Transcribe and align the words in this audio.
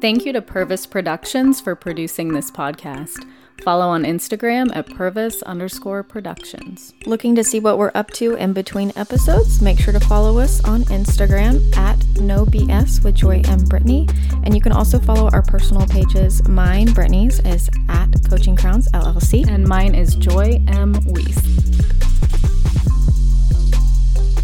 Thank 0.00 0.24
you 0.24 0.32
to 0.32 0.40
Purvis 0.40 0.86
Productions 0.86 1.60
for 1.60 1.74
producing 1.74 2.32
this 2.32 2.50
podcast. 2.50 3.22
Follow 3.62 3.84
on 3.88 4.04
Instagram 4.04 4.74
at 4.74 4.88
Purvis 4.88 5.42
underscore 5.42 6.02
productions. 6.02 6.94
Looking 7.04 7.34
to 7.34 7.44
see 7.44 7.60
what 7.60 7.76
we're 7.76 7.90
up 7.94 8.10
to 8.12 8.34
in 8.36 8.54
between 8.54 8.94
episodes? 8.96 9.60
Make 9.60 9.78
sure 9.78 9.92
to 9.92 10.00
follow 10.00 10.38
us 10.38 10.64
on 10.64 10.84
Instagram 10.84 11.76
at 11.76 12.02
No 12.18 12.46
BS 12.46 13.04
with 13.04 13.14
Joy 13.14 13.42
and 13.44 13.68
Britney. 13.68 14.10
And 14.42 14.54
you 14.54 14.62
can 14.62 14.72
also 14.72 14.98
follow 14.98 15.28
our 15.34 15.42
personal 15.42 15.86
pages. 15.86 16.48
Mine, 16.48 16.88
Britney's, 16.88 17.40
is 17.40 17.68
at 17.90 18.08
Coaching 18.26 18.56
Crowns 18.56 18.90
LLC. 18.92 19.46
And 19.46 19.68
mine 19.68 19.94
is 19.94 20.14
Joy 20.14 20.62
M. 20.68 20.94
Weiss. 21.04 21.42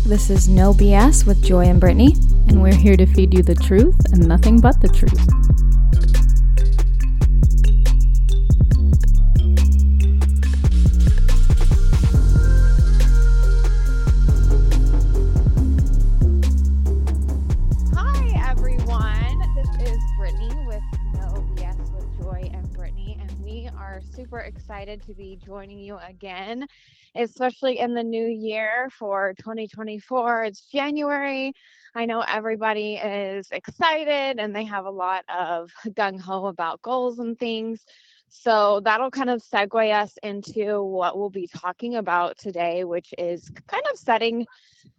This 0.05 0.29
is 0.29 0.51
No 0.51 0.75
BS 0.75 1.27
with 1.27 1.43
Joy 1.43 1.65
and 1.65 1.81
Britney. 1.81 2.26
And 2.57 2.63
we're 2.63 2.75
here 2.75 2.97
to 2.97 3.05
feed 3.05 3.35
you 3.35 3.43
the 3.43 3.55
truth 3.55 4.01
and 4.15 4.27
nothing 4.27 4.63
but 4.63 4.81
the 4.81 4.89
truth. 4.89 5.13
Hi, 17.95 18.49
everyone. 18.49 19.43
This 19.55 19.69
is 19.91 19.99
Britney 20.19 20.67
with 20.67 20.83
No 21.13 21.45
BS 21.57 21.95
with 21.95 22.23
Joy 22.23 22.51
and 22.55 22.67
Britney, 22.69 23.21
and 23.21 23.31
we 23.45 23.69
are 23.77 24.01
super 24.15 24.39
excited 24.39 25.03
to 25.03 25.13
be 25.13 25.39
joining 25.45 25.79
you 25.79 25.99
again, 26.09 26.67
especially 27.17 27.79
in 27.79 27.95
the 27.95 28.03
new 28.03 28.27
year 28.27 28.89
for 28.99 29.35
2024. 29.39 30.45
It's 30.45 30.63
January. 30.67 31.53
I 31.95 32.05
know 32.05 32.21
everybody 32.21 32.97
is 32.97 33.49
excited 33.51 34.39
and 34.39 34.55
they 34.55 34.65
have 34.65 34.85
a 34.85 34.91
lot 34.91 35.25
of 35.29 35.71
gung 35.89 36.21
ho 36.21 36.47
about 36.47 36.83
goals 36.83 37.19
and 37.19 37.39
things. 37.39 37.85
So 38.29 38.81
that'll 38.81 39.11
kind 39.11 39.31
of 39.31 39.43
segue 39.43 39.93
us 39.95 40.19
into 40.23 40.83
what 40.83 41.17
we'll 41.17 41.31
be 41.31 41.49
talking 41.49 41.97
about 41.97 42.37
today, 42.37 42.85
which 42.85 43.15
is 43.17 43.51
kind 43.67 43.85
of 43.91 43.99
setting 43.99 44.47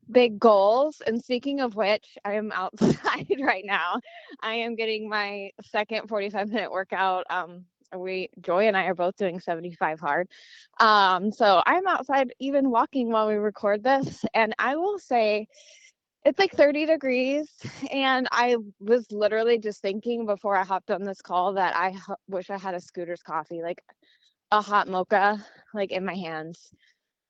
big 0.09 0.39
goals. 0.39 1.01
And 1.05 1.23
speaking 1.23 1.59
of 1.59 1.75
which, 1.75 2.17
I 2.25 2.33
am 2.33 2.51
outside 2.55 3.27
right 3.39 3.65
now. 3.65 3.99
I 4.41 4.55
am 4.55 4.75
getting 4.75 5.09
my 5.09 5.51
second 5.71 6.07
45 6.07 6.49
minute 6.49 6.71
workout. 6.71 7.25
Um, 7.29 7.65
we 7.95 8.29
Joy 8.41 8.67
and 8.67 8.75
I 8.75 8.85
are 8.85 8.95
both 8.95 9.15
doing 9.17 9.39
75 9.39 9.99
hard. 9.99 10.27
Um, 10.79 11.31
so 11.31 11.61
I'm 11.65 11.87
outside 11.87 12.33
even 12.39 12.69
walking 12.69 13.11
while 13.11 13.27
we 13.27 13.35
record 13.35 13.83
this. 13.83 14.25
And 14.33 14.53
I 14.59 14.75
will 14.75 14.99
say 14.99 15.47
it's 16.25 16.39
like 16.39 16.51
30 16.53 16.85
degrees. 16.85 17.49
And 17.91 18.27
I 18.31 18.57
was 18.79 19.05
literally 19.11 19.57
just 19.59 19.81
thinking 19.81 20.25
before 20.25 20.57
I 20.57 20.63
hopped 20.63 20.91
on 20.91 21.03
this 21.03 21.21
call 21.21 21.53
that 21.53 21.75
I 21.75 21.89
h- 21.89 22.17
wish 22.27 22.49
I 22.49 22.57
had 22.57 22.75
a 22.75 22.81
scooter's 22.81 23.21
coffee, 23.21 23.61
like 23.61 23.81
a 24.51 24.61
hot 24.61 24.87
mocha, 24.87 25.43
like 25.73 25.91
in 25.91 26.05
my 26.05 26.15
hands 26.15 26.71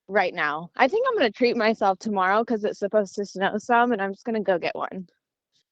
right 0.08 0.34
now. 0.34 0.70
I 0.76 0.88
think 0.88 1.06
I'm 1.08 1.18
gonna 1.18 1.32
treat 1.32 1.58
myself 1.58 2.00
tomorrow 2.00 2.44
because 2.44 2.64
it's 2.64 2.80
supposed 2.80 3.16
to 3.16 3.26
snow 3.26 3.58
some, 3.58 3.92
and 3.92 4.02
I'm 4.02 4.14
just 4.14 4.26
gonna 4.26 4.42
go 4.42 4.58
get 4.58 4.76
one. 4.76 5.08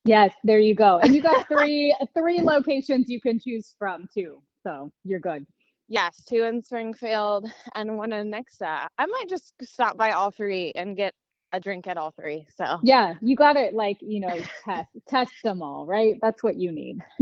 Yes, 0.03 0.33
there 0.43 0.59
you 0.59 0.75
go. 0.75 0.99
And 0.99 1.15
you 1.15 1.21
got 1.21 1.47
three 1.51 1.95
three 2.13 2.41
locations 2.41 3.09
you 3.09 3.19
can 3.19 3.39
choose 3.39 3.75
from 3.79 4.07
too. 4.13 4.41
So 4.65 4.91
you're 5.03 5.19
good. 5.19 5.45
Yes, 5.87 6.23
two 6.27 6.43
in 6.43 6.63
Springfield 6.63 7.47
and 7.75 7.97
one 7.97 8.11
in 8.11 8.31
Nixa. 8.31 8.87
I 8.97 9.05
might 9.05 9.29
just 9.29 9.53
stop 9.61 9.95
by 9.95 10.11
all 10.11 10.31
three 10.31 10.71
and 10.75 10.97
get 10.97 11.13
a 11.51 11.59
drink 11.59 11.85
at 11.85 11.97
all 11.97 12.11
three. 12.19 12.47
So 12.57 12.79
Yeah, 12.81 13.13
you 13.21 13.35
got 13.35 13.53
to 13.53 13.69
like, 13.73 13.97
you 14.01 14.19
know, 14.19 14.39
test 14.65 14.89
test 15.07 15.33
them 15.43 15.61
all, 15.61 15.85
right? 15.85 16.17
That's 16.21 16.41
what 16.41 16.55
you 16.55 16.71
need. 16.71 17.03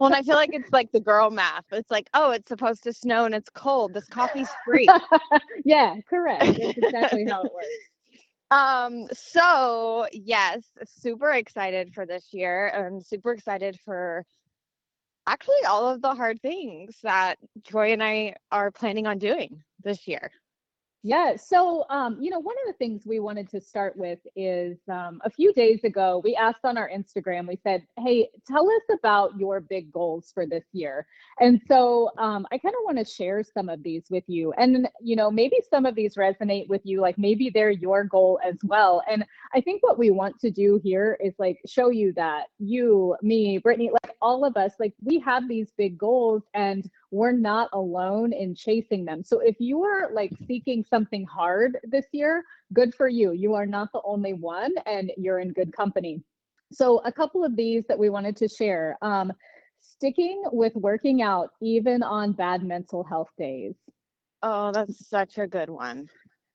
well, 0.00 0.08
and 0.08 0.14
I 0.14 0.22
feel 0.22 0.34
like 0.34 0.50
it's 0.52 0.72
like 0.72 0.90
the 0.90 1.00
girl 1.00 1.30
math. 1.30 1.64
It's 1.70 1.90
like, 1.90 2.08
oh, 2.12 2.32
it's 2.32 2.48
supposed 2.48 2.82
to 2.82 2.92
snow 2.92 3.24
and 3.24 3.34
it's 3.34 3.50
cold. 3.50 3.94
This 3.94 4.06
coffee's 4.06 4.50
free. 4.64 4.88
yeah, 5.64 5.94
correct. 6.10 6.58
That's 6.60 6.78
exactly 6.78 7.24
how 7.26 7.44
it 7.44 7.52
works. 7.52 7.66
Um, 8.52 9.08
so 9.12 10.06
yes, 10.12 10.62
super 10.84 11.32
excited 11.32 11.92
for 11.92 12.06
this 12.06 12.28
year 12.30 12.68
and 12.68 13.04
super 13.04 13.32
excited 13.32 13.76
for 13.84 14.24
actually 15.26 15.64
all 15.66 15.88
of 15.88 16.02
the 16.02 16.14
hard 16.14 16.40
things 16.40 16.96
that 17.02 17.38
Joy 17.62 17.92
and 17.92 18.02
I 18.02 18.36
are 18.50 18.70
planning 18.70 19.06
on 19.06 19.18
doing 19.18 19.62
this 19.82 20.06
year. 20.06 20.30
Yeah. 21.06 21.36
So, 21.36 21.84
um, 21.88 22.18
you 22.20 22.30
know, 22.30 22.40
one 22.40 22.56
of 22.66 22.72
the 22.74 22.76
things 22.78 23.02
we 23.06 23.20
wanted 23.20 23.48
to 23.50 23.60
start 23.60 23.96
with 23.96 24.18
is 24.34 24.76
um, 24.90 25.20
a 25.24 25.30
few 25.30 25.52
days 25.52 25.84
ago, 25.84 26.20
we 26.24 26.34
asked 26.34 26.64
on 26.64 26.76
our 26.76 26.90
Instagram, 26.90 27.46
we 27.46 27.60
said, 27.62 27.86
Hey, 27.96 28.28
tell 28.44 28.68
us 28.68 28.82
about 28.92 29.38
your 29.38 29.60
big 29.60 29.92
goals 29.92 30.32
for 30.34 30.46
this 30.46 30.64
year. 30.72 31.06
And 31.38 31.60
so 31.68 32.10
um, 32.18 32.44
I 32.50 32.58
kind 32.58 32.74
of 32.74 32.80
want 32.84 32.98
to 32.98 33.04
share 33.04 33.44
some 33.44 33.68
of 33.68 33.84
these 33.84 34.06
with 34.10 34.24
you. 34.26 34.52
And, 34.54 34.88
you 35.00 35.14
know, 35.14 35.30
maybe 35.30 35.58
some 35.70 35.86
of 35.86 35.94
these 35.94 36.16
resonate 36.16 36.66
with 36.68 36.80
you, 36.82 37.00
like 37.00 37.18
maybe 37.18 37.50
they're 37.54 37.70
your 37.70 38.02
goal 38.02 38.40
as 38.44 38.56
well. 38.64 39.00
And 39.08 39.24
I 39.54 39.60
think 39.60 39.84
what 39.84 39.98
we 39.98 40.10
want 40.10 40.40
to 40.40 40.50
do 40.50 40.80
here 40.82 41.16
is 41.22 41.34
like 41.38 41.60
show 41.68 41.90
you 41.90 42.14
that 42.14 42.46
you, 42.58 43.14
me, 43.22 43.60
Britney, 43.60 43.92
like 43.92 44.16
all 44.20 44.44
of 44.44 44.56
us, 44.56 44.72
like 44.80 44.94
we 45.04 45.20
have 45.20 45.46
these 45.46 45.70
big 45.78 45.96
goals 45.96 46.42
and 46.52 46.90
we're 47.12 47.32
not 47.32 47.68
alone 47.72 48.32
in 48.32 48.54
chasing 48.54 49.04
them. 49.04 49.22
So 49.22 49.38
if 49.38 49.54
you 49.60 49.84
are 49.84 50.10
like 50.12 50.32
seeking 50.48 50.82
something 50.82 50.95
hard 51.28 51.78
this 51.84 52.06
year, 52.12 52.44
good 52.72 52.94
for 52.94 53.08
you. 53.08 53.32
You 53.32 53.54
are 53.54 53.66
not 53.66 53.92
the 53.92 54.00
only 54.04 54.32
one 54.32 54.72
and 54.86 55.12
you're 55.16 55.40
in 55.40 55.52
good 55.52 55.72
company. 55.72 56.22
So 56.72 56.98
a 57.04 57.12
couple 57.12 57.44
of 57.44 57.56
these 57.56 57.84
that 57.88 57.98
we 57.98 58.10
wanted 58.10 58.36
to 58.38 58.48
share. 58.48 58.96
Um, 59.02 59.32
sticking 59.80 60.42
with 60.52 60.74
working 60.74 61.22
out 61.22 61.50
even 61.62 62.02
on 62.02 62.32
bad 62.32 62.62
mental 62.62 63.04
health 63.04 63.28
days. 63.38 63.74
Oh, 64.42 64.72
that's 64.72 65.08
such 65.08 65.38
a 65.38 65.46
good 65.46 65.70
one. 65.70 66.08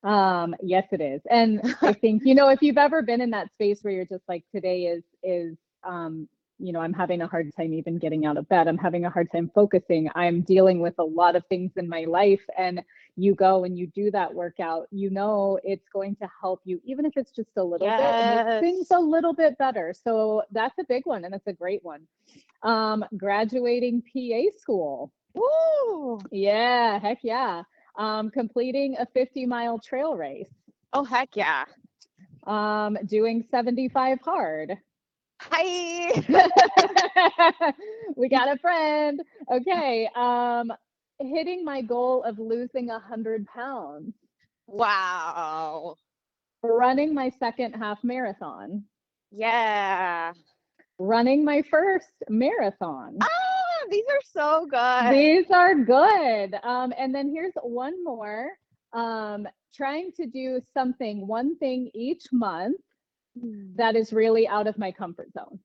Um, 0.04 0.56
yes, 0.62 0.88
it 0.92 1.02
is. 1.02 1.22
And 1.30 1.76
I 1.82 1.94
think, 1.94 2.24
you 2.26 2.36
know, 2.36 2.50
if 2.50 2.62
you've 2.62 2.78
ever 2.78 3.02
been 3.02 3.22
in 3.22 3.30
that 3.32 3.52
space 3.54 3.80
where 3.82 3.94
you're 3.94 4.06
just 4.06 4.24
like, 4.28 4.44
today 4.54 4.84
is, 4.84 5.04
is, 5.24 5.58
um, 5.84 6.28
you 6.62 6.72
know, 6.72 6.80
I'm 6.80 6.94
having 6.94 7.22
a 7.22 7.28
hard 7.28 7.52
time 7.56 7.74
even 7.74 7.98
getting 7.98 8.26
out 8.26 8.38
of 8.38 8.48
bed. 8.48 8.68
I'm 8.68 8.78
having 8.78 9.06
a 9.06 9.10
hard 9.10 9.32
time 9.32 9.52
focusing. 9.54 10.10
I'm 10.16 10.42
dealing 10.42 10.80
with 10.80 10.94
a 11.00 11.04
lot 11.04 11.36
of 11.36 11.46
things 11.48 11.72
in 11.76 11.90
my 11.90 12.06
life. 12.06 12.42
And 12.58 12.84
you 13.16 13.36
go 13.36 13.64
and 13.64 13.78
you 13.78 13.88
do 13.88 14.12
that 14.12 14.34
workout, 14.34 14.88
you 14.92 15.10
know, 15.10 15.60
it's 15.64 15.88
going 15.92 16.16
to 16.18 16.30
help 16.40 16.62
you, 16.64 16.80
even 16.86 17.06
if 17.06 17.14
it's 17.18 17.32
just 17.32 17.50
a 17.58 17.64
little 17.64 17.88
bit, 17.88 18.62
things 18.62 18.88
a 18.92 19.00
little 19.00 19.34
bit 19.34 19.58
better. 19.58 19.94
So 20.04 20.44
that's 20.52 20.78
a 20.80 20.84
big 20.88 21.06
one 21.06 21.26
and 21.26 21.34
it's 21.34 21.48
a 21.48 21.54
great 21.54 21.84
one. 21.84 22.08
Um, 22.64 23.04
graduating 23.18 24.04
PA 24.04 24.58
school. 24.60 25.12
Woo! 25.34 26.20
Yeah, 26.32 27.00
heck 27.00 27.20
yeah. 27.24 27.64
Um, 27.98 28.30
completing 28.30 28.96
a 28.98 29.06
50 29.06 29.46
mile 29.46 29.80
trail 29.80 30.16
race. 30.16 30.48
Oh, 30.94 31.04
heck 31.04 31.36
yeah. 31.36 31.66
Um, 32.46 32.98
doing 33.06 33.44
75 33.52 34.20
hard. 34.22 34.78
Hi. 35.50 36.12
we 38.16 38.30
got 38.30 38.54
a 38.54 38.58
friend. 38.60 39.22
Okay. 39.52 40.08
Um, 40.16 40.72
hitting 41.20 41.66
my 41.66 41.82
goal 41.82 42.24
of 42.24 42.38
losing 42.40 42.90
a 42.90 43.00
hundred 43.00 43.48
pounds. 43.48 44.14
Wow. 44.68 45.96
Running 46.64 47.14
my 47.14 47.32
second 47.40 47.74
half 47.74 48.04
marathon. 48.04 48.84
Yeah. 49.32 50.34
Running 51.00 51.44
my 51.44 51.64
first 51.72 52.12
marathon. 52.30 53.18
Ah, 53.22 53.88
these 53.90 54.06
are 54.10 54.22
so 54.32 54.68
good. 54.70 55.14
These 55.14 55.52
are 55.52 55.76
good. 55.76 56.54
Um, 56.64 56.94
and 56.98 57.14
then 57.16 57.32
here's 57.34 57.54
one 57.64 58.04
more. 58.04 58.52
Um, 58.94 59.48
trying 59.74 60.12
to 60.18 60.28
do 60.28 60.62
something, 60.74 61.26
one 61.26 61.58
thing 61.58 61.90
each 61.96 62.26
month 62.32 62.78
that 63.76 63.96
is 63.96 64.14
really 64.14 64.48
out 64.48 64.68
of 64.68 64.78
my 64.78 64.92
comfort 64.92 65.32
zone. 65.34 65.60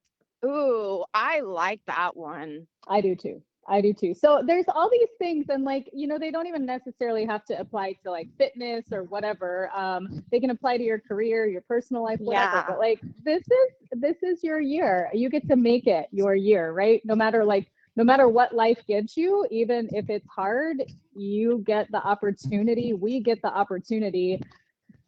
Ooh, 0.44 1.04
I 1.14 1.40
like 1.40 1.80
that 1.86 2.16
one. 2.16 2.66
I 2.88 3.00
do 3.00 3.16
too. 3.16 3.42
I 3.68 3.80
do 3.80 3.92
too. 3.92 4.14
So 4.14 4.42
there's 4.46 4.66
all 4.68 4.88
these 4.90 5.08
things, 5.18 5.46
and 5.48 5.64
like 5.64 5.90
you 5.92 6.06
know, 6.06 6.18
they 6.18 6.30
don't 6.30 6.46
even 6.46 6.64
necessarily 6.64 7.24
have 7.24 7.44
to 7.46 7.58
apply 7.58 7.94
to 8.04 8.10
like 8.10 8.28
fitness 8.38 8.86
or 8.92 9.04
whatever. 9.04 9.70
Um, 9.74 10.24
they 10.30 10.40
can 10.40 10.50
apply 10.50 10.78
to 10.78 10.84
your 10.84 11.00
career, 11.00 11.46
your 11.46 11.62
personal 11.62 12.04
life, 12.04 12.20
whatever. 12.20 12.56
Yeah. 12.56 12.64
But 12.68 12.78
like 12.78 13.00
this 13.24 13.42
is 13.42 14.00
this 14.00 14.22
is 14.22 14.44
your 14.44 14.60
year. 14.60 15.10
You 15.12 15.28
get 15.28 15.48
to 15.48 15.56
make 15.56 15.86
it 15.86 16.06
your 16.12 16.34
year, 16.34 16.72
right? 16.72 17.02
No 17.04 17.16
matter 17.16 17.44
like 17.44 17.66
no 17.96 18.04
matter 18.04 18.28
what 18.28 18.54
life 18.54 18.78
gives 18.86 19.16
you, 19.16 19.46
even 19.50 19.88
if 19.92 20.10
it's 20.10 20.28
hard, 20.28 20.82
you 21.14 21.62
get 21.66 21.90
the 21.90 21.98
opportunity. 21.98 22.92
We 22.92 23.20
get 23.20 23.40
the 23.42 23.48
opportunity 23.48 24.42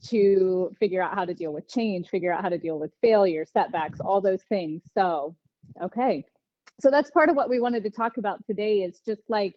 to 0.06 0.74
figure 0.78 1.02
out 1.02 1.14
how 1.14 1.24
to 1.24 1.34
deal 1.34 1.52
with 1.52 1.68
change, 1.68 2.08
figure 2.08 2.32
out 2.32 2.42
how 2.42 2.48
to 2.48 2.58
deal 2.58 2.78
with 2.78 2.92
failure, 3.00 3.44
setbacks, 3.44 4.00
all 4.00 4.20
those 4.20 4.42
things. 4.48 4.82
So, 4.94 5.34
okay. 5.82 6.24
So 6.80 6.90
that's 6.90 7.10
part 7.10 7.28
of 7.28 7.36
what 7.36 7.48
we 7.48 7.60
wanted 7.60 7.82
to 7.84 7.90
talk 7.90 8.16
about 8.16 8.44
today 8.46 8.78
is 8.82 9.00
just 9.04 9.22
like 9.28 9.54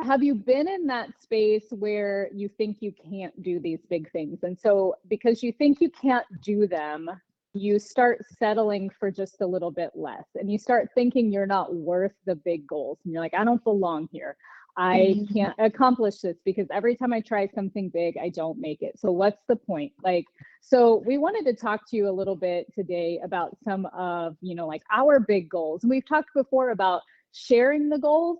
have 0.00 0.24
you 0.24 0.34
been 0.34 0.66
in 0.66 0.86
that 0.88 1.08
space 1.22 1.66
where 1.70 2.28
you 2.34 2.48
think 2.48 2.78
you 2.80 2.92
can't 3.08 3.40
do 3.42 3.60
these 3.60 3.78
big 3.88 4.10
things? 4.10 4.42
And 4.42 4.58
so 4.58 4.96
because 5.08 5.40
you 5.40 5.52
think 5.52 5.80
you 5.80 5.88
can't 5.88 6.26
do 6.42 6.66
them, 6.66 7.08
you 7.54 7.78
start 7.78 8.24
settling 8.36 8.90
for 8.90 9.10
just 9.10 9.40
a 9.40 9.46
little 9.46 9.70
bit 9.70 9.90
less 9.94 10.26
and 10.34 10.50
you 10.50 10.58
start 10.58 10.88
thinking 10.94 11.32
you're 11.32 11.46
not 11.46 11.72
worth 11.72 12.12
the 12.26 12.34
big 12.34 12.66
goals 12.66 12.98
and 13.04 13.12
you're 13.12 13.22
like 13.22 13.32
i 13.32 13.44
don't 13.44 13.62
belong 13.62 14.08
here 14.10 14.36
i 14.76 15.16
Mhm. 15.16 15.28
can't 15.32 15.54
accomplish 15.58 16.18
this 16.20 16.36
because 16.44 16.66
every 16.72 16.94
time 16.96 17.12
i 17.12 17.20
try 17.20 17.46
something 17.48 17.88
big 17.90 18.16
i 18.18 18.28
don't 18.28 18.58
make 18.58 18.82
it. 18.82 18.98
So 18.98 19.10
what's 19.12 19.42
the 19.48 19.56
point? 19.56 19.92
Like 20.02 20.26
so 20.60 21.02
we 21.06 21.18
wanted 21.18 21.44
to 21.46 21.54
talk 21.54 21.88
to 21.90 21.96
you 21.96 22.08
a 22.08 22.10
little 22.12 22.36
bit 22.36 22.66
today 22.74 23.20
about 23.22 23.56
some 23.64 23.86
of 23.86 24.36
you 24.40 24.54
know 24.54 24.66
like 24.66 24.82
our 24.92 25.20
big 25.20 25.48
goals. 25.48 25.82
And 25.82 25.90
we've 25.90 26.06
talked 26.06 26.30
before 26.34 26.70
about 26.70 27.02
sharing 27.32 27.88
the 27.88 27.98
goals 27.98 28.38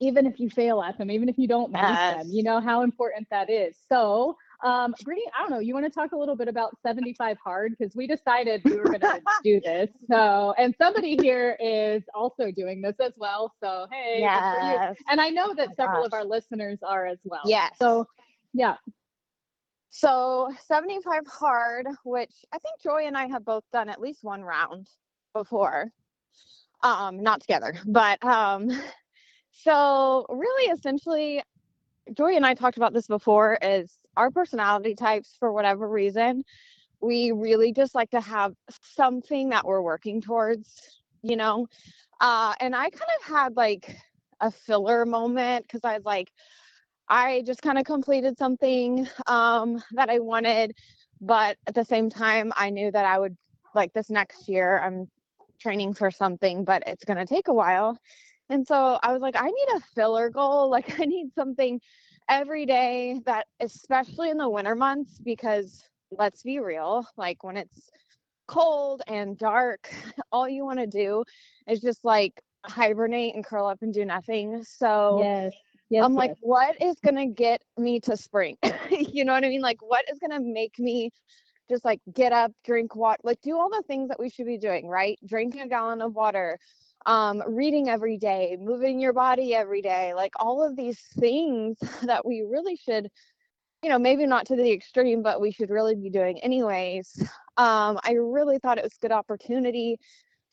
even 0.00 0.26
if 0.26 0.38
you 0.40 0.48
fail 0.50 0.82
at 0.82 0.98
them 0.98 1.10
even 1.10 1.28
if 1.28 1.38
you 1.38 1.46
don't 1.48 1.72
make 1.72 2.06
them 2.08 2.28
you 2.30 2.42
know 2.42 2.60
how 2.60 2.82
important 2.82 3.26
that 3.30 3.48
is. 3.50 3.76
So 3.88 4.36
um, 4.62 4.94
Britney, 5.04 5.26
I 5.36 5.42
don't 5.42 5.50
know. 5.50 5.58
You 5.58 5.74
want 5.74 5.86
to 5.86 5.90
talk 5.90 6.12
a 6.12 6.16
little 6.16 6.36
bit 6.36 6.48
about 6.48 6.76
75 6.82 7.36
hard 7.44 7.74
because 7.78 7.94
we 7.96 8.06
decided 8.06 8.62
we 8.64 8.76
were 8.76 8.84
going 8.84 9.00
to 9.00 9.20
do 9.44 9.60
this. 9.60 9.90
So, 10.10 10.54
and 10.58 10.74
somebody 10.78 11.16
here 11.20 11.56
is 11.60 12.02
also 12.14 12.50
doing 12.52 12.80
this 12.82 12.96
as 13.00 13.12
well. 13.16 13.54
So, 13.62 13.86
hey. 13.90 14.18
Yes. 14.20 14.96
And 15.08 15.20
I 15.20 15.30
know 15.30 15.54
that 15.54 15.70
my 15.70 15.74
several 15.74 16.04
of 16.04 16.12
our 16.12 16.24
listeners 16.24 16.78
are 16.82 17.06
as 17.06 17.18
well. 17.24 17.42
Yes. 17.44 17.72
So, 17.78 18.06
yeah, 18.52 18.76
So 19.90 20.50
75 20.66 21.26
hard, 21.26 21.86
which 22.04 22.32
I 22.52 22.58
think 22.58 22.80
Joy 22.82 23.06
and 23.06 23.16
I 23.16 23.26
have 23.26 23.44
both 23.44 23.64
done 23.72 23.88
at 23.88 24.00
least 24.00 24.24
one 24.24 24.42
round 24.42 24.88
before. 25.34 25.90
Um, 26.82 27.22
not 27.22 27.40
together, 27.40 27.74
but 27.86 28.22
um 28.24 28.70
so 29.52 30.26
really 30.30 30.72
essentially 30.72 31.42
Joy 32.14 32.34
and 32.36 32.44
I 32.46 32.54
talked 32.54 32.76
about 32.76 32.92
this 32.92 33.06
before 33.06 33.58
is 33.62 33.92
our 34.16 34.30
personality 34.30 34.94
types 34.94 35.36
for 35.38 35.52
whatever 35.52 35.88
reason, 35.88 36.44
we 37.00 37.32
really 37.32 37.72
just 37.72 37.94
like 37.94 38.10
to 38.10 38.20
have 38.20 38.54
something 38.82 39.50
that 39.50 39.66
we're 39.66 39.82
working 39.82 40.20
towards, 40.20 40.68
you 41.22 41.36
know. 41.36 41.66
Uh 42.20 42.54
and 42.60 42.74
I 42.76 42.90
kind 42.90 43.10
of 43.20 43.26
had 43.26 43.56
like 43.56 43.96
a 44.40 44.50
filler 44.50 45.06
moment 45.06 45.66
because 45.66 45.82
I 45.84 45.96
was 45.96 46.04
like 46.04 46.30
I 47.08 47.42
just 47.46 47.62
kind 47.62 47.78
of 47.78 47.84
completed 47.84 48.38
something 48.38 49.08
um, 49.28 49.82
that 49.92 50.10
I 50.10 50.20
wanted, 50.20 50.74
but 51.20 51.58
at 51.66 51.74
the 51.74 51.84
same 51.84 52.10
time, 52.10 52.52
I 52.56 52.70
knew 52.70 52.90
that 52.90 53.04
I 53.04 53.18
would 53.20 53.36
like 53.74 53.92
this 53.92 54.10
next 54.10 54.48
year. 54.48 54.80
I'm 54.80 55.08
training 55.60 55.94
for 55.94 56.10
something, 56.10 56.64
but 56.64 56.84
it's 56.86 57.04
going 57.04 57.18
to 57.18 57.26
take 57.26 57.48
a 57.48 57.54
while. 57.54 57.98
And 58.50 58.66
so 58.66 58.98
I 59.02 59.12
was 59.12 59.22
like, 59.22 59.36
I 59.36 59.46
need 59.46 59.68
a 59.76 59.80
filler 59.94 60.30
goal. 60.30 60.70
Like, 60.70 61.00
I 61.00 61.04
need 61.04 61.32
something 61.36 61.80
every 62.28 62.66
day 62.66 63.20
that, 63.26 63.46
especially 63.60 64.30
in 64.30 64.38
the 64.38 64.48
winter 64.48 64.74
months, 64.74 65.18
because 65.22 65.82
let's 66.10 66.42
be 66.42 66.58
real, 66.58 67.06
like 67.16 67.42
when 67.44 67.56
it's 67.56 67.90
cold 68.48 69.02
and 69.06 69.38
dark, 69.38 69.92
all 70.32 70.48
you 70.48 70.64
want 70.64 70.78
to 70.78 70.86
do 70.86 71.24
is 71.68 71.80
just 71.80 72.04
like 72.04 72.40
hibernate 72.64 73.34
and 73.34 73.44
curl 73.44 73.66
up 73.66 73.78
and 73.82 73.94
do 73.94 74.04
nothing. 74.04 74.64
So, 74.64 75.20
yes, 75.22 75.52
yes. 75.90 76.04
I'm 76.04 76.14
like, 76.14 76.30
yes. 76.30 76.38
what 76.40 76.82
is 76.82 76.96
gonna 77.04 77.26
get 77.26 77.62
me 77.76 78.00
to 78.00 78.16
spring? 78.16 78.56
you 78.90 79.24
know 79.24 79.32
what 79.32 79.44
I 79.44 79.48
mean? 79.48 79.62
Like, 79.62 79.82
what 79.82 80.04
is 80.10 80.18
gonna 80.18 80.40
make 80.40 80.78
me 80.78 81.10
just 81.70 81.84
like 81.84 82.00
get 82.12 82.32
up, 82.32 82.52
drink 82.64 82.94
water, 82.94 83.20
like 83.24 83.40
do 83.40 83.56
all 83.56 83.70
the 83.70 83.82
things 83.86 84.08
that 84.08 84.20
we 84.20 84.28
should 84.28 84.46
be 84.46 84.58
doing, 84.58 84.88
right? 84.88 85.18
Drinking 85.26 85.62
a 85.62 85.68
gallon 85.68 86.02
of 86.02 86.14
water, 86.14 86.58
um, 87.06 87.42
reading 87.46 87.88
every 87.88 88.16
day, 88.16 88.56
moving 88.60 89.00
your 89.00 89.12
body 89.12 89.54
every 89.54 89.82
day, 89.82 90.14
like 90.14 90.32
all 90.36 90.62
of 90.62 90.76
these 90.76 91.00
things 91.18 91.78
that 92.02 92.24
we 92.24 92.42
really 92.42 92.76
should, 92.76 93.10
you 93.82 93.90
know, 93.90 93.98
maybe 93.98 94.26
not 94.26 94.46
to 94.46 94.56
the 94.56 94.70
extreme, 94.70 95.22
but 95.22 95.40
we 95.40 95.52
should 95.52 95.70
really 95.70 95.94
be 95.94 96.10
doing 96.10 96.38
anyways. 96.40 97.22
Um, 97.56 97.98
I 98.02 98.12
really 98.18 98.58
thought 98.58 98.78
it 98.78 98.84
was 98.84 98.94
a 98.94 99.02
good 99.02 99.12
opportunity 99.12 99.98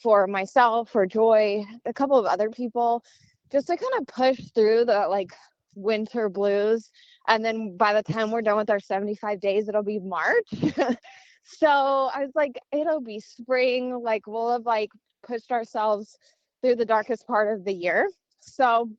for 0.02 0.28
myself, 0.28 0.90
for 0.90 1.06
Joy, 1.06 1.66
a 1.86 1.94
couple 1.94 2.18
of 2.18 2.26
other 2.26 2.50
people 2.50 3.04
just 3.52 3.68
to 3.68 3.78
kind 3.78 3.94
of 4.00 4.08
push 4.08 4.40
through 4.54 4.86
the 4.86 5.08
like 5.08 5.32
winter 5.76 6.30
blues 6.30 6.90
and 7.28 7.44
then 7.44 7.78
by 7.78 7.94
the 7.94 8.04
time 8.04 8.32
we're 8.32 8.42
done 8.42 8.58
with 8.58 8.70
our 8.70 8.80
75 8.80 9.40
days 9.40 9.70
it'll 9.70 9.84
be 9.84 10.00
march 10.00 10.50
so 11.44 12.10
i 12.14 12.22
was 12.22 12.32
like 12.36 12.60
it'll 12.72 13.02
be 13.02 13.20
spring 13.20 14.02
like 14.04 14.28
we'll 14.28 14.52
have 14.52 14.66
like 14.66 14.90
pushed 15.24 15.52
ourselves 15.52 16.18
through 16.62 16.76
the 16.76 16.86
darkest 16.86 17.26
part 17.28 17.54
of 17.54 17.64
the 17.66 17.74
year 17.74 18.10
so 18.40 18.90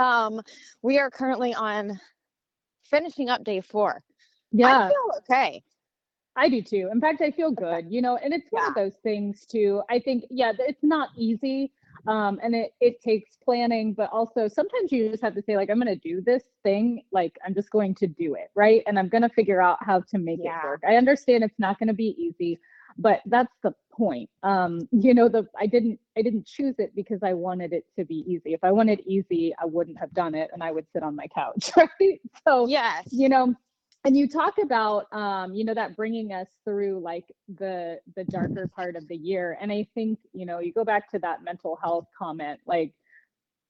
um 0.00 0.40
we 0.82 0.98
are 0.98 1.10
currently 1.10 1.54
on 1.54 1.98
finishing 2.84 3.28
up 3.28 3.44
day 3.44 3.60
four 3.60 4.02
yeah. 4.52 4.86
i 4.86 4.88
feel 4.88 5.18
okay 5.18 5.62
I 6.34 6.48
do 6.48 6.62
too. 6.62 6.88
In 6.90 7.00
fact, 7.00 7.20
I 7.20 7.30
feel 7.30 7.50
good, 7.50 7.86
you 7.90 8.00
know, 8.00 8.16
and 8.16 8.32
it's 8.32 8.50
one 8.50 8.66
of 8.66 8.74
those 8.74 8.94
things 9.02 9.44
too. 9.44 9.82
I 9.90 9.98
think, 9.98 10.24
yeah, 10.30 10.52
it's 10.58 10.82
not 10.82 11.10
easy. 11.16 11.72
Um, 12.06 12.40
and 12.42 12.54
it, 12.54 12.72
it 12.80 13.00
takes 13.00 13.36
planning, 13.44 13.92
but 13.92 14.10
also 14.10 14.48
sometimes 14.48 14.90
you 14.90 15.10
just 15.10 15.22
have 15.22 15.34
to 15.34 15.42
say, 15.42 15.56
like, 15.56 15.70
I'm 15.70 15.78
going 15.78 15.86
to 15.86 16.08
do 16.08 16.20
this 16.20 16.42
thing. 16.64 17.02
Like, 17.12 17.38
I'm 17.46 17.54
just 17.54 17.70
going 17.70 17.94
to 17.96 18.06
do 18.06 18.34
it. 18.34 18.50
Right. 18.54 18.82
And 18.86 18.98
I'm 18.98 19.08
going 19.08 19.22
to 19.22 19.28
figure 19.28 19.62
out 19.62 19.78
how 19.82 20.00
to 20.00 20.18
make 20.18 20.40
Yeah. 20.42 20.58
it 20.58 20.64
work. 20.64 20.82
I 20.88 20.96
understand 20.96 21.44
it's 21.44 21.58
not 21.58 21.78
going 21.78 21.88
to 21.88 21.94
be 21.94 22.16
easy, 22.18 22.58
but 22.98 23.20
that's 23.26 23.52
the 23.62 23.74
point. 23.92 24.30
Um, 24.42 24.88
you 24.90 25.14
know, 25.14 25.28
the, 25.28 25.46
I 25.58 25.66
didn't, 25.66 26.00
I 26.16 26.22
didn't 26.22 26.46
choose 26.46 26.74
it 26.78 26.94
because 26.94 27.22
I 27.22 27.34
wanted 27.34 27.72
it 27.72 27.84
to 27.98 28.04
be 28.04 28.24
easy. 28.26 28.54
If 28.54 28.64
I 28.64 28.72
wanted 28.72 29.00
easy, 29.06 29.54
I 29.60 29.66
wouldn't 29.66 29.98
have 29.98 30.12
done 30.14 30.34
it 30.34 30.50
and 30.52 30.62
I 30.62 30.72
would 30.72 30.86
sit 30.92 31.02
on 31.02 31.16
my 31.16 31.26
couch. 31.28 31.70
Right. 32.00 32.20
So, 32.46 32.66
yes 32.66 33.06
you 33.10 33.28
know 33.28 33.54
and 34.04 34.16
you 34.16 34.28
talk 34.28 34.58
about 34.58 35.06
um 35.12 35.54
you 35.54 35.64
know 35.64 35.74
that 35.74 35.96
bringing 35.96 36.32
us 36.32 36.48
through 36.64 37.00
like 37.00 37.24
the 37.58 37.98
the 38.16 38.24
darker 38.24 38.68
part 38.68 38.96
of 38.96 39.06
the 39.08 39.16
year 39.16 39.56
and 39.60 39.70
i 39.72 39.86
think 39.94 40.18
you 40.32 40.46
know 40.46 40.58
you 40.58 40.72
go 40.72 40.84
back 40.84 41.10
to 41.10 41.18
that 41.18 41.42
mental 41.42 41.78
health 41.82 42.06
comment 42.16 42.60
like 42.66 42.92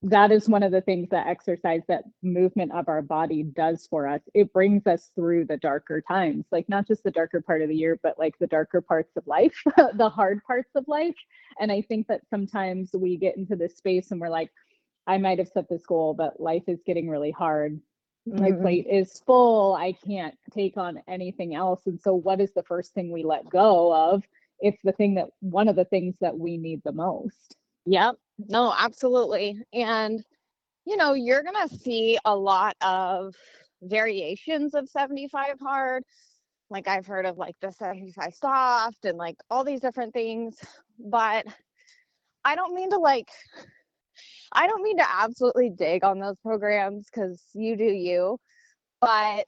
that 0.03 0.33
is 0.33 0.49
one 0.49 0.63
of 0.63 0.73
the 0.73 0.81
things 0.81 1.09
that 1.11 1.27
exercise 1.29 1.83
that 1.89 2.05
movement 2.23 2.73
of 2.73 2.89
our 2.89 3.03
body 3.03 3.43
does 3.45 3.87
for 3.89 4.09
us. 4.09 4.21
It 4.35 4.53
brings 4.53 4.87
us 4.87 5.11
through 5.15 5.47
the 5.47 5.59
darker 5.59 6.01
times 6.01 6.47
like 6.53 6.69
not 6.69 6.87
just 6.89 7.05
the 7.05 7.11
darker 7.11 7.41
part 7.41 7.63
of 7.63 7.69
the 7.69 7.77
year 7.77 7.99
but 8.03 8.19
like 8.19 8.39
the 8.39 8.47
darker 8.49 8.81
parts 8.81 9.17
of 9.17 9.27
life 9.27 9.55
the 9.95 10.09
hard 10.11 10.43
parts 10.45 10.71
of 10.75 10.87
life. 10.89 11.17
And 11.61 11.73
i 11.73 11.83
think 11.83 12.09
that 12.09 12.23
sometimes 12.31 12.91
we 12.95 13.17
get 13.17 13.37
into 13.37 13.57
this 13.57 13.77
space 13.77 14.11
and 14.11 14.21
we're 14.21 14.29
like 14.31 14.51
i 15.07 15.19
might 15.19 15.39
have 15.39 15.49
set 15.49 15.69
this 15.69 15.87
goal 15.87 16.15
but 16.15 16.41
life 16.41 16.65
is 16.69 16.81
getting 16.87 17.09
really 17.09 17.33
hard. 17.33 17.81
My 18.39 18.53
Mhm. 18.53 18.53
plate 18.53 18.87
is 18.91 19.21
full. 19.27 19.75
I 19.75 19.93
can't 19.93 20.37
take 20.53 20.77
on 20.79 21.03
anything 21.09 21.55
else. 21.55 21.87
And 21.87 22.01
so 22.01 22.15
what 22.15 22.41
is 22.41 22.53
the 22.55 22.63
first 22.65 22.95
thing 22.95 23.13
we 23.13 23.25
let 23.25 23.49
go 23.51 23.95
of 23.95 24.25
it's 24.61 24.81
the 24.85 24.93
thing 24.93 25.15
that 25.17 25.29
one 25.41 25.69
of 25.69 25.77
the 25.77 25.85
things 25.87 26.17
that 26.21 26.39
we 26.39 26.57
need 26.59 26.83
the 26.85 26.93
most? 26.93 27.57
Yep. 27.87 28.17
No, 28.49 28.75
absolutely. 28.77 29.63
And 29.73 30.23
you 30.87 30.97
know, 30.97 31.15
you're 31.15 31.43
going 31.45 31.69
to 31.69 31.77
see 31.79 32.19
a 32.25 32.37
lot 32.37 32.77
of 32.81 33.35
variations 33.83 34.75
of 34.75 34.89
75 34.89 35.59
hard. 35.61 36.05
Like 36.71 36.89
I've 36.89 37.07
heard 37.07 37.27
of 37.27 37.39
like 37.39 37.57
the 37.61 37.73
75 37.73 38.35
soft 38.35 39.05
and 39.05 39.19
like 39.19 39.37
all 39.51 39.65
these 39.65 39.81
different 39.81 40.15
things, 40.15 40.57
but 40.99 41.47
I 42.45 42.57
don't 42.57 42.75
mean 42.75 42.91
to 42.91 42.99
like 42.99 43.31
I 44.53 44.67
don't 44.67 44.83
mean 44.83 44.99
to 44.99 45.11
absolutely 45.11 45.71
dig 45.71 46.05
on 46.05 46.19
those 46.21 46.37
programs 46.43 47.09
cuz 47.11 47.43
you 47.55 47.77
do 47.77 47.85
you. 47.85 48.39
But 49.01 49.47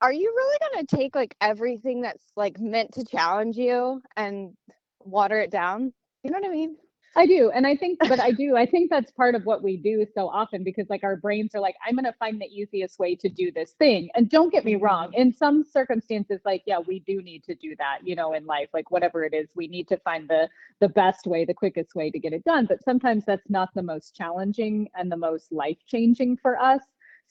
are 0.00 0.12
you 0.12 0.32
really 0.34 0.58
going 0.72 0.86
to 0.86 0.96
take 0.96 1.14
like 1.14 1.36
everything 1.40 2.02
that's 2.02 2.24
like 2.36 2.58
meant 2.60 2.92
to 2.94 3.04
challenge 3.04 3.56
you 3.56 4.02
and 4.16 4.56
water 5.00 5.38
it 5.40 5.50
down? 5.50 5.92
You 6.22 6.30
know 6.30 6.38
what 6.38 6.48
I 6.48 6.52
mean? 6.52 6.76
I 7.16 7.26
do 7.26 7.50
and 7.50 7.66
i 7.66 7.76
think 7.76 7.98
but 8.00 8.20
i 8.20 8.30
do 8.42 8.56
i 8.56 8.64
think 8.64 8.90
that's 8.90 9.10
part 9.12 9.34
of 9.34 9.44
what 9.44 9.62
we 9.62 9.76
do 9.76 10.06
so 10.14 10.28
often 10.28 10.62
because 10.62 10.88
like 10.88 11.04
our 11.04 11.16
brains 11.16 11.54
are 11.54 11.60
like 11.60 11.74
i'm 11.86 11.94
going 11.94 12.04
to 12.04 12.12
find 12.18 12.40
the 12.40 12.46
easiest 12.46 12.98
way 12.98 13.14
to 13.14 13.28
do 13.28 13.50
this 13.52 13.72
thing 13.72 14.08
and 14.14 14.28
don't 14.30 14.52
get 14.52 14.64
me 14.64 14.76
wrong 14.76 15.08
mm-hmm. 15.08 15.22
in 15.22 15.32
some 15.32 15.64
circumstances 15.64 16.40
like 16.44 16.62
yeah 16.66 16.78
we 16.78 17.00
do 17.00 17.22
need 17.22 17.42
to 17.44 17.54
do 17.54 17.74
that 17.76 17.98
you 18.02 18.14
know 18.14 18.32
in 18.32 18.46
life 18.46 18.68
like 18.72 18.90
whatever 18.90 19.24
it 19.24 19.34
is 19.34 19.48
we 19.54 19.66
need 19.66 19.88
to 19.88 19.96
find 19.98 20.28
the 20.28 20.48
the 20.80 20.88
best 20.88 21.26
way 21.26 21.44
the 21.44 21.54
quickest 21.54 21.94
way 21.94 22.10
to 22.10 22.18
get 22.18 22.32
it 22.32 22.44
done 22.44 22.66
but 22.66 22.82
sometimes 22.84 23.24
that's 23.26 23.50
not 23.50 23.68
the 23.74 23.82
most 23.82 24.14
challenging 24.14 24.88
and 24.94 25.10
the 25.10 25.16
most 25.16 25.52
life 25.52 25.78
changing 25.86 26.36
for 26.36 26.58
us 26.58 26.80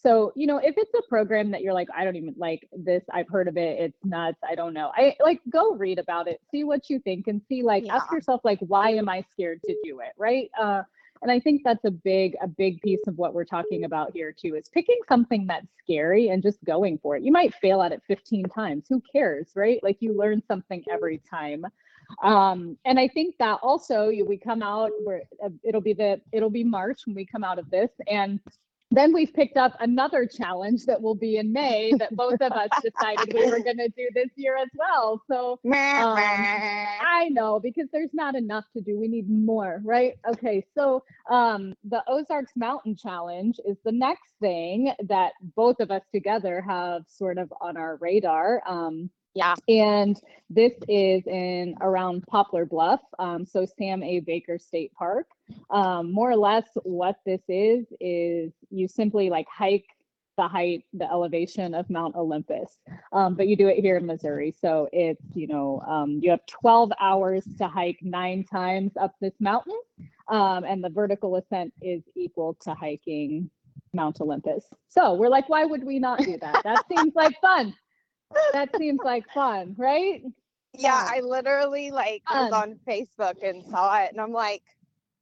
so 0.01 0.31
you 0.35 0.47
know 0.47 0.57
if 0.57 0.75
it's 0.77 0.93
a 0.93 1.09
program 1.09 1.51
that 1.51 1.61
you're 1.61 1.73
like 1.73 1.87
i 1.95 2.03
don't 2.03 2.15
even 2.15 2.33
like 2.37 2.67
this 2.71 3.03
i've 3.11 3.27
heard 3.27 3.47
of 3.47 3.57
it 3.57 3.79
it's 3.79 4.05
nuts 4.05 4.37
i 4.47 4.55
don't 4.55 4.73
know 4.73 4.91
i 4.95 5.15
like 5.21 5.41
go 5.49 5.73
read 5.75 5.99
about 5.99 6.27
it 6.27 6.39
see 6.51 6.63
what 6.63 6.89
you 6.89 6.99
think 6.99 7.27
and 7.27 7.41
see 7.49 7.61
like 7.61 7.87
ask 7.89 8.11
yourself 8.11 8.41
like 8.43 8.59
why 8.61 8.89
am 8.89 9.09
i 9.09 9.23
scared 9.33 9.61
to 9.65 9.75
do 9.83 9.99
it? 9.99 10.11
Right? 10.17 10.49
Uh 10.59 10.83
and 11.21 11.31
i 11.31 11.39
think 11.39 11.61
that's 11.63 11.83
a 11.85 11.91
big 11.91 12.35
a 12.41 12.47
big 12.47 12.81
piece 12.81 13.05
of 13.07 13.17
what 13.17 13.33
we're 13.33 13.45
talking 13.45 13.83
about 13.83 14.11
here 14.13 14.31
too 14.31 14.55
is 14.55 14.69
picking 14.69 14.99
something 15.07 15.45
that's 15.47 15.67
scary 15.83 16.29
and 16.29 16.41
just 16.41 16.63
going 16.63 16.97
for 16.97 17.17
it. 17.17 17.23
You 17.23 17.31
might 17.31 17.53
fail 17.55 17.81
at 17.81 17.91
it 17.91 18.01
15 18.07 18.45
times 18.45 18.85
who 18.89 19.01
cares 19.11 19.49
right? 19.55 19.81
Like 19.83 19.97
you 19.99 20.17
learn 20.17 20.41
something 20.47 20.83
every 20.91 21.21
time. 21.29 21.65
Um 22.23 22.77
and 22.85 22.99
i 22.99 23.07
think 23.07 23.35
that 23.37 23.59
also 23.61 24.09
you, 24.09 24.25
we 24.25 24.37
come 24.37 24.63
out 24.63 24.91
where 25.03 25.21
uh, 25.43 25.49
it'll 25.63 25.81
be 25.81 25.93
the 25.93 26.19
it'll 26.31 26.49
be 26.49 26.63
march 26.63 27.01
when 27.05 27.15
we 27.15 27.25
come 27.25 27.43
out 27.43 27.59
of 27.59 27.69
this 27.69 27.91
and 28.09 28.39
then 28.91 29.13
we've 29.13 29.33
picked 29.33 29.57
up 29.57 29.73
another 29.79 30.25
challenge 30.25 30.85
that 30.85 31.01
will 31.01 31.15
be 31.15 31.37
in 31.37 31.53
May 31.53 31.93
that 31.99 32.15
both 32.15 32.41
of 32.41 32.51
us 32.51 32.69
decided 32.81 33.33
we 33.33 33.45
were 33.45 33.59
going 33.59 33.77
to 33.77 33.89
do 33.89 34.07
this 34.13 34.29
year 34.35 34.57
as 34.57 34.69
well. 34.75 35.21
So 35.29 35.59
um, 35.65 36.17
I 36.19 37.29
know 37.29 37.59
because 37.59 37.87
there's 37.91 38.13
not 38.13 38.35
enough 38.35 38.65
to 38.75 38.81
do. 38.81 38.99
We 38.99 39.07
need 39.07 39.29
more, 39.29 39.81
right? 39.83 40.13
Okay, 40.27 40.65
so 40.75 41.03
um, 41.29 41.75
the 41.83 42.03
Ozarks 42.07 42.53
Mountain 42.55 42.95
Challenge 42.95 43.59
is 43.67 43.77
the 43.85 43.91
next 43.91 44.31
thing 44.41 44.91
that 45.07 45.33
both 45.55 45.79
of 45.79 45.91
us 45.91 46.03
together 46.13 46.61
have 46.61 47.03
sort 47.07 47.37
of 47.37 47.53
on 47.61 47.77
our 47.77 47.97
radar. 47.97 48.63
Um, 48.67 49.09
yeah. 49.35 49.55
And 49.67 50.19
this 50.49 50.73
is 50.87 51.25
in 51.27 51.75
around 51.81 52.25
Poplar 52.27 52.65
Bluff, 52.65 53.01
um, 53.19 53.45
so 53.45 53.65
Sam 53.77 54.01
A. 54.01 54.19
Baker 54.21 54.57
State 54.57 54.91
Park. 54.93 55.27
Um, 55.69 56.11
more 56.11 56.31
or 56.31 56.37
less, 56.37 56.65
what 56.83 57.17
this 57.25 57.41
is 57.47 57.85
is 57.99 58.51
you 58.69 58.87
simply 58.87 59.29
like 59.29 59.47
hike 59.47 59.85
the 60.37 60.47
height, 60.47 60.85
the 60.93 61.09
elevation 61.09 61.73
of 61.75 61.89
Mount 61.89 62.15
Olympus, 62.15 62.71
um, 63.11 63.35
but 63.35 63.47
you 63.47 63.57
do 63.57 63.67
it 63.67 63.79
here 63.79 63.97
in 63.97 64.05
Missouri. 64.05 64.53
So 64.61 64.87
it's 64.93 65.25
you 65.33 65.47
know 65.47 65.81
um, 65.87 66.19
you 66.21 66.31
have 66.31 66.45
12 66.47 66.91
hours 66.99 67.43
to 67.57 67.67
hike 67.67 67.99
nine 68.01 68.45
times 68.45 68.93
up 68.99 69.15
this 69.19 69.33
mountain, 69.39 69.79
um, 70.29 70.63
and 70.63 70.83
the 70.83 70.89
vertical 70.89 71.35
ascent 71.35 71.73
is 71.81 72.03
equal 72.15 72.55
to 72.61 72.73
hiking 72.73 73.49
Mount 73.93 74.21
Olympus. 74.21 74.63
So 74.87 75.13
we're 75.13 75.29
like, 75.29 75.49
why 75.49 75.65
would 75.65 75.83
we 75.83 75.99
not 75.99 76.19
do 76.19 76.37
that? 76.37 76.63
That 76.63 76.85
seems 76.89 77.13
like 77.15 77.39
fun 77.41 77.73
that 78.53 78.69
seems 78.77 78.99
like 79.03 79.25
fun, 79.33 79.75
right? 79.77 80.23
Yeah, 80.77 81.07
I 81.07 81.21
literally 81.21 81.91
like 81.91 82.23
was 82.29 82.51
on 82.51 82.79
Facebook 82.87 83.43
and 83.43 83.63
saw 83.65 84.01
it, 84.01 84.11
and 84.11 84.21
I'm 84.21 84.31
like, 84.31 84.61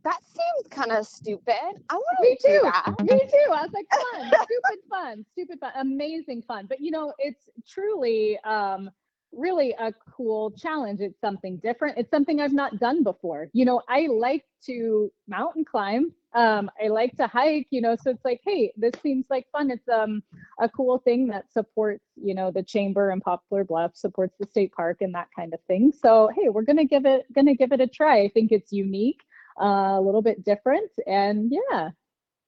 that 0.04 0.20
seems 0.26 0.68
kind 0.70 0.92
of 0.92 1.06
stupid. 1.06 1.56
I 1.90 1.96
want 1.96 2.18
Me 2.22 2.38
to 2.40 2.48
do 2.48 2.54
too. 2.54 2.62
that. 2.64 2.96
Me 3.04 3.20
too. 3.32 3.52
I 3.52 3.62
was 3.64 3.72
like, 3.74 3.88
fun, 3.92 4.32
stupid 4.44 4.80
fun, 4.90 5.26
stupid 5.34 5.60
fun, 5.60 5.72
amazing 5.80 6.44
fun. 6.44 6.66
But 6.68 6.80
you 6.80 6.92
know, 6.92 7.14
it's 7.20 7.50
truly 7.68 8.40
um 8.44 8.90
really 9.34 9.76
a 9.80 9.94
cool 10.16 10.52
challenge. 10.52 11.02
It's 11.02 11.20
something 11.20 11.58
different. 11.58 11.98
It's 11.98 12.10
something 12.10 12.40
I've 12.42 12.54
not 12.54 12.80
done 12.80 13.04
before. 13.04 13.50
You 13.54 13.66
know, 13.66 13.82
I 13.90 14.08
like 14.08 14.46
to 14.66 15.12
mountain 15.28 15.66
climb. 15.66 16.14
Um, 16.34 16.70
I 16.84 16.88
like 16.88 17.16
to 17.18 17.28
hike, 17.28 17.68
you 17.72 17.82
know, 17.82 17.96
so 17.96 18.12
it's 18.12 18.24
like, 18.26 18.42
hey, 18.46 18.72
this 18.78 18.94
seems 19.02 19.26
like 19.30 19.48
fun. 19.52 19.72
It's 19.72 19.88
um 19.90 20.24
a 20.60 20.70
cool 20.70 21.00
thing 21.00 21.28
that 21.28 21.52
supports, 21.52 22.04
you 22.16 22.34
know, 22.34 22.52
the 22.52 22.64
chamber 22.64 23.10
and 23.10 23.22
Poplar 23.22 23.64
Bluff, 23.64 23.96
supports 23.96 24.36
the 24.40 24.46
state 24.48 24.72
park 24.74 24.98
and 25.02 25.14
that 25.16 25.28
kind 25.36 25.54
of 25.54 25.60
thing. 25.68 25.92
So 25.92 26.30
hey, 26.36 26.50
we're 26.50 26.64
gonna 26.64 26.86
give 26.86 27.06
it 27.06 27.26
gonna 27.34 27.56
give 27.56 27.72
it 27.72 27.82
a 27.82 27.88
try. 27.88 28.22
I 28.22 28.30
think 28.30 28.52
it's 28.52 28.72
unique, 28.72 29.22
uh, 29.62 29.98
a 29.98 30.02
little 30.02 30.22
bit 30.22 30.44
different, 30.44 30.92
and 31.06 31.52
yeah. 31.52 31.90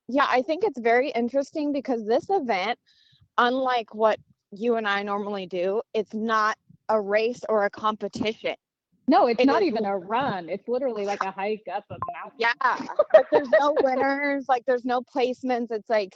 Yeah, 0.08 0.26
I 0.28 0.42
think 0.42 0.64
it's 0.64 0.80
very 0.80 1.12
interesting 1.12 1.72
because 1.72 2.06
this 2.06 2.26
event, 2.30 2.80
unlike 3.38 3.94
what 3.94 4.20
you 4.52 4.76
and 4.76 4.88
I 4.88 5.04
normally 5.04 5.46
do, 5.46 5.82
it's 5.94 6.14
not 6.14 6.58
a 6.90 7.00
race 7.00 7.42
or 7.48 7.66
a 7.66 7.70
competition. 7.70 8.56
No, 9.08 9.28
it's 9.28 9.42
It 9.42 9.46
not 9.46 9.64
even 9.64 9.86
a 9.86 9.98
run. 9.98 10.50
It's 10.50 10.68
literally 10.68 11.06
like 11.06 11.24
a 11.24 11.32
hike 11.32 11.68
up 11.72 11.84
a 11.90 11.98
mountain. 12.14 12.38
Yeah. 12.38 12.54
like 13.14 13.26
there's 13.32 13.50
no 13.60 13.76
winners, 13.82 14.46
like 14.48 14.66
there's 14.66 14.86
no 14.86 15.02
placements. 15.02 15.72
It's 15.72 15.90
like 15.90 16.16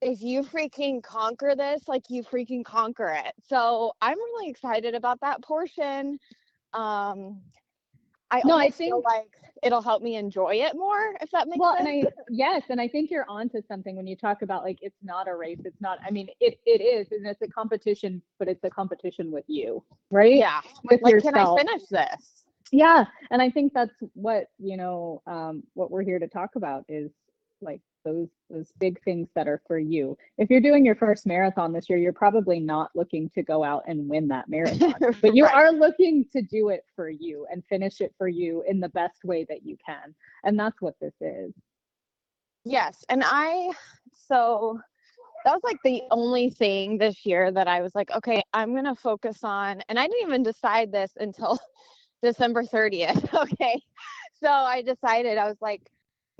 if 0.00 0.20
you 0.20 0.42
freaking 0.42 1.02
conquer 1.02 1.54
this, 1.56 1.82
like 1.86 2.02
you 2.08 2.24
freaking 2.24 2.64
conquer 2.64 3.16
it. 3.24 3.34
So 3.48 3.92
I'm 4.00 4.16
really 4.16 4.50
excited 4.50 4.96
about 4.96 5.20
that 5.20 5.42
portion. 5.42 6.18
Um 6.72 7.40
I 8.30 8.42
No, 8.44 8.56
I 8.56 8.70
think- 8.70 8.94
like 9.04 9.30
it'll 9.62 9.82
help 9.82 10.02
me 10.02 10.14
enjoy 10.16 10.54
it 10.54 10.76
more, 10.76 11.16
if 11.20 11.30
that 11.32 11.48
makes 11.48 11.58
well 11.58 11.76
sense. 11.76 11.88
and 11.88 12.06
i 12.06 12.10
yes 12.30 12.62
and 12.68 12.80
i 12.80 12.86
think 12.86 13.10
you're 13.10 13.28
onto 13.28 13.60
something 13.66 13.96
when 13.96 14.06
you 14.06 14.14
talk 14.14 14.42
about 14.42 14.62
like 14.62 14.78
it's 14.82 15.02
not 15.02 15.26
a 15.26 15.34
race 15.34 15.58
it's 15.64 15.80
not 15.80 15.98
i 16.06 16.10
mean 16.12 16.28
it 16.38 16.60
it 16.64 16.80
is 16.80 17.10
and 17.10 17.26
it's 17.26 17.42
a 17.42 17.48
competition 17.48 18.22
but 18.38 18.46
it's 18.46 18.62
a 18.62 18.70
competition 18.70 19.32
with 19.32 19.44
you 19.48 19.82
right 20.12 20.36
yeah. 20.36 20.60
with 20.88 21.02
Like, 21.02 21.12
yourself 21.12 21.58
can 21.58 21.68
I 21.68 21.72
finish 21.72 21.88
this? 21.88 22.44
yeah 22.70 23.04
and 23.32 23.42
i 23.42 23.50
think 23.50 23.72
that's 23.72 23.90
what 24.14 24.44
you 24.60 24.76
know 24.76 25.22
um 25.26 25.64
what 25.74 25.90
we're 25.90 26.02
here 26.02 26.20
to 26.20 26.28
talk 26.28 26.50
about 26.54 26.84
is 26.88 27.10
like 27.60 27.80
those 28.08 28.28
those 28.50 28.72
big 28.78 29.02
things 29.04 29.28
that 29.34 29.48
are 29.48 29.60
for 29.66 29.78
you 29.78 30.16
if 30.38 30.50
you're 30.50 30.60
doing 30.60 30.84
your 30.84 30.94
first 30.96 31.26
marathon 31.26 31.72
this 31.72 31.88
year 31.88 31.98
you're 31.98 32.12
probably 32.12 32.58
not 32.60 32.90
looking 32.94 33.30
to 33.34 33.42
go 33.42 33.64
out 33.64 33.82
and 33.86 34.08
win 34.08 34.28
that 34.28 34.48
marathon 34.48 34.94
but 35.22 35.34
you 35.34 35.44
Right. 35.44 35.54
are 35.54 35.72
looking 35.72 36.24
to 36.32 36.42
do 36.42 36.70
it 36.70 36.84
for 36.96 37.10
you 37.10 37.46
and 37.50 37.62
finish 37.68 38.00
it 38.00 38.14
for 38.18 38.28
you 38.28 38.64
in 38.68 38.80
the 38.80 38.88
best 38.90 39.24
way 39.24 39.44
that 39.48 39.64
you 39.64 39.76
can 39.84 40.14
and 40.44 40.58
that's 40.58 40.80
what 40.80 40.94
this 41.00 41.14
is 41.20 41.52
Yes, 42.64 43.04
and 43.08 43.22
I 43.24 43.70
so 44.28 44.78
that 45.44 45.52
was 45.54 45.62
like 45.64 45.78
the 45.84 46.02
only 46.10 46.50
thing 46.50 46.98
this 46.98 47.24
year 47.24 47.50
that 47.52 47.68
I 47.68 47.80
was 47.80 47.94
like, 47.94 48.10
okay, 48.10 48.42
I'm 48.52 48.74
gonna 48.74 48.96
focus 48.96 49.38
on, 49.44 49.82
and 49.88 49.98
I 49.98 50.06
didn't 50.06 50.28
even 50.28 50.42
decide 50.42 50.92
this 50.92 51.12
until 51.18 51.58
December 52.22 52.64
30th. 52.64 53.28
Okay, 53.52 53.80
so 54.42 54.48
I 54.48 54.82
decided 54.82 55.38
I 55.38 55.48
was 55.48 55.58
like, 55.60 55.82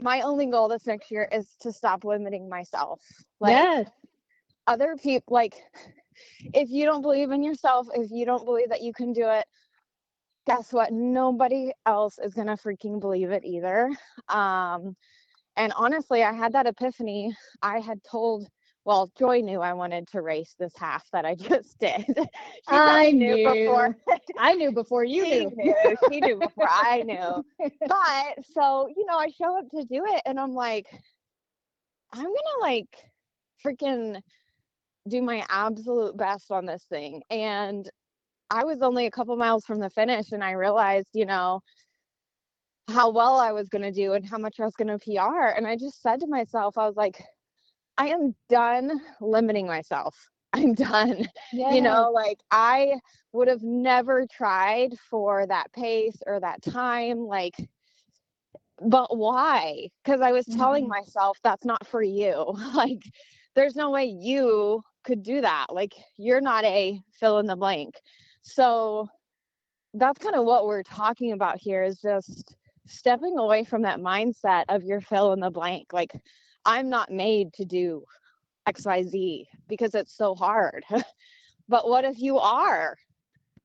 my 0.00 0.20
only 0.22 0.46
goal 0.46 0.68
this 0.68 0.86
next 0.86 1.10
year 1.10 1.28
is 1.32 1.46
to 1.60 1.72
stop 1.72 2.04
limiting 2.04 2.48
myself. 2.48 3.00
Like 3.40 3.54
yes 3.54 3.88
other 4.68 4.96
people, 4.96 5.34
like 5.34 5.54
if 6.54 6.70
you 6.70 6.84
don't 6.84 7.02
believe 7.02 7.32
in 7.32 7.42
yourself, 7.42 7.88
if 7.94 8.10
you 8.12 8.24
don't 8.24 8.44
believe 8.44 8.68
that 8.68 8.82
you 8.82 8.92
can 8.92 9.12
do 9.12 9.26
it, 9.28 9.46
guess 10.46 10.72
what? 10.72 10.92
Nobody 10.92 11.72
else 11.86 12.18
is 12.22 12.34
gonna 12.34 12.56
freaking 12.56 13.00
believe 13.00 13.30
it 13.30 13.44
either. 13.44 13.90
Um, 14.28 14.94
and 15.56 15.72
honestly, 15.74 16.22
I 16.22 16.32
had 16.32 16.52
that 16.52 16.66
epiphany. 16.66 17.34
I 17.62 17.80
had 17.80 17.98
told, 18.04 18.46
well, 18.88 19.12
Joy 19.18 19.42
knew 19.42 19.60
I 19.60 19.74
wanted 19.74 20.08
to 20.12 20.22
race 20.22 20.54
this 20.58 20.72
half 20.74 21.10
that 21.10 21.26
I 21.26 21.34
just 21.34 21.78
did. 21.78 22.06
I 22.68 22.78
probably 22.78 23.12
knew 23.12 23.52
before. 23.52 23.94
I 24.38 24.54
knew 24.54 24.72
before 24.72 25.04
you 25.04 25.26
she 25.26 25.44
knew. 25.44 25.52
knew. 25.56 25.96
She 26.10 26.20
knew 26.22 26.36
before 26.36 26.66
I 26.70 27.02
knew. 27.02 27.44
But 27.86 28.44
so, 28.54 28.88
you 28.96 29.04
know, 29.04 29.18
I 29.18 29.28
show 29.28 29.58
up 29.58 29.68
to 29.72 29.84
do 29.84 30.02
it 30.06 30.22
and 30.24 30.40
I'm 30.40 30.54
like, 30.54 30.86
I'm 32.14 32.22
gonna 32.22 32.62
like 32.62 32.88
freaking 33.62 34.22
do 35.06 35.20
my 35.20 35.44
absolute 35.50 36.16
best 36.16 36.50
on 36.50 36.64
this 36.64 36.84
thing. 36.88 37.22
And 37.28 37.86
I 38.48 38.64
was 38.64 38.80
only 38.80 39.04
a 39.04 39.10
couple 39.10 39.36
miles 39.36 39.66
from 39.66 39.80
the 39.80 39.90
finish 39.90 40.32
and 40.32 40.42
I 40.42 40.52
realized, 40.52 41.08
you 41.12 41.26
know, 41.26 41.60
how 42.88 43.10
well 43.10 43.38
I 43.38 43.52
was 43.52 43.68
going 43.68 43.82
to 43.82 43.92
do 43.92 44.14
and 44.14 44.26
how 44.26 44.38
much 44.38 44.58
I 44.58 44.64
was 44.64 44.74
going 44.76 44.88
to 44.88 44.98
PR. 44.98 45.48
And 45.48 45.66
I 45.66 45.76
just 45.76 46.00
said 46.00 46.20
to 46.20 46.26
myself, 46.26 46.78
I 46.78 46.86
was 46.86 46.96
like, 46.96 47.22
I 47.98 48.08
am 48.08 48.34
done 48.48 49.00
limiting 49.20 49.66
myself. 49.66 50.30
I'm 50.54 50.74
done. 50.74 51.26
You 51.66 51.82
know, 51.82 52.10
like 52.12 52.40
I 52.50 53.00
would 53.32 53.48
have 53.48 53.62
never 53.62 54.26
tried 54.26 54.98
for 54.98 55.46
that 55.46 55.72
pace 55.72 56.22
or 56.26 56.40
that 56.40 56.62
time. 56.62 57.18
Like, 57.26 57.56
but 58.80 59.16
why? 59.16 59.88
Because 60.04 60.20
I 60.22 60.32
was 60.32 60.46
telling 60.46 60.86
Mhm. 60.86 60.88
myself 60.88 61.38
that's 61.42 61.66
not 61.66 61.86
for 61.86 62.02
you. 62.02 62.54
Like, 62.74 63.02
there's 63.54 63.76
no 63.76 63.90
way 63.90 64.04
you 64.06 64.82
could 65.04 65.22
do 65.22 65.40
that. 65.40 65.66
Like, 65.70 65.94
you're 66.16 66.40
not 66.40 66.64
a 66.64 67.00
fill 67.18 67.38
in 67.38 67.46
the 67.46 67.56
blank. 67.56 67.94
So 68.42 69.08
that's 69.94 70.18
kind 70.20 70.36
of 70.36 70.44
what 70.44 70.66
we're 70.66 70.82
talking 70.84 71.32
about 71.32 71.58
here 71.60 71.82
is 71.82 72.00
just 72.00 72.56
stepping 72.86 73.38
away 73.38 73.64
from 73.64 73.82
that 73.82 74.00
mindset 74.00 74.64
of 74.68 74.84
your 74.84 75.00
fill 75.00 75.32
in 75.32 75.40
the 75.40 75.50
blank. 75.50 75.92
Like, 75.92 76.12
I'm 76.64 76.88
not 76.88 77.10
made 77.10 77.52
to 77.54 77.64
do 77.64 78.04
XYZ 78.68 79.46
because 79.68 79.94
it's 79.94 80.16
so 80.16 80.34
hard. 80.34 80.84
but 81.68 81.88
what 81.88 82.04
if 82.04 82.18
you 82.18 82.38
are? 82.38 82.96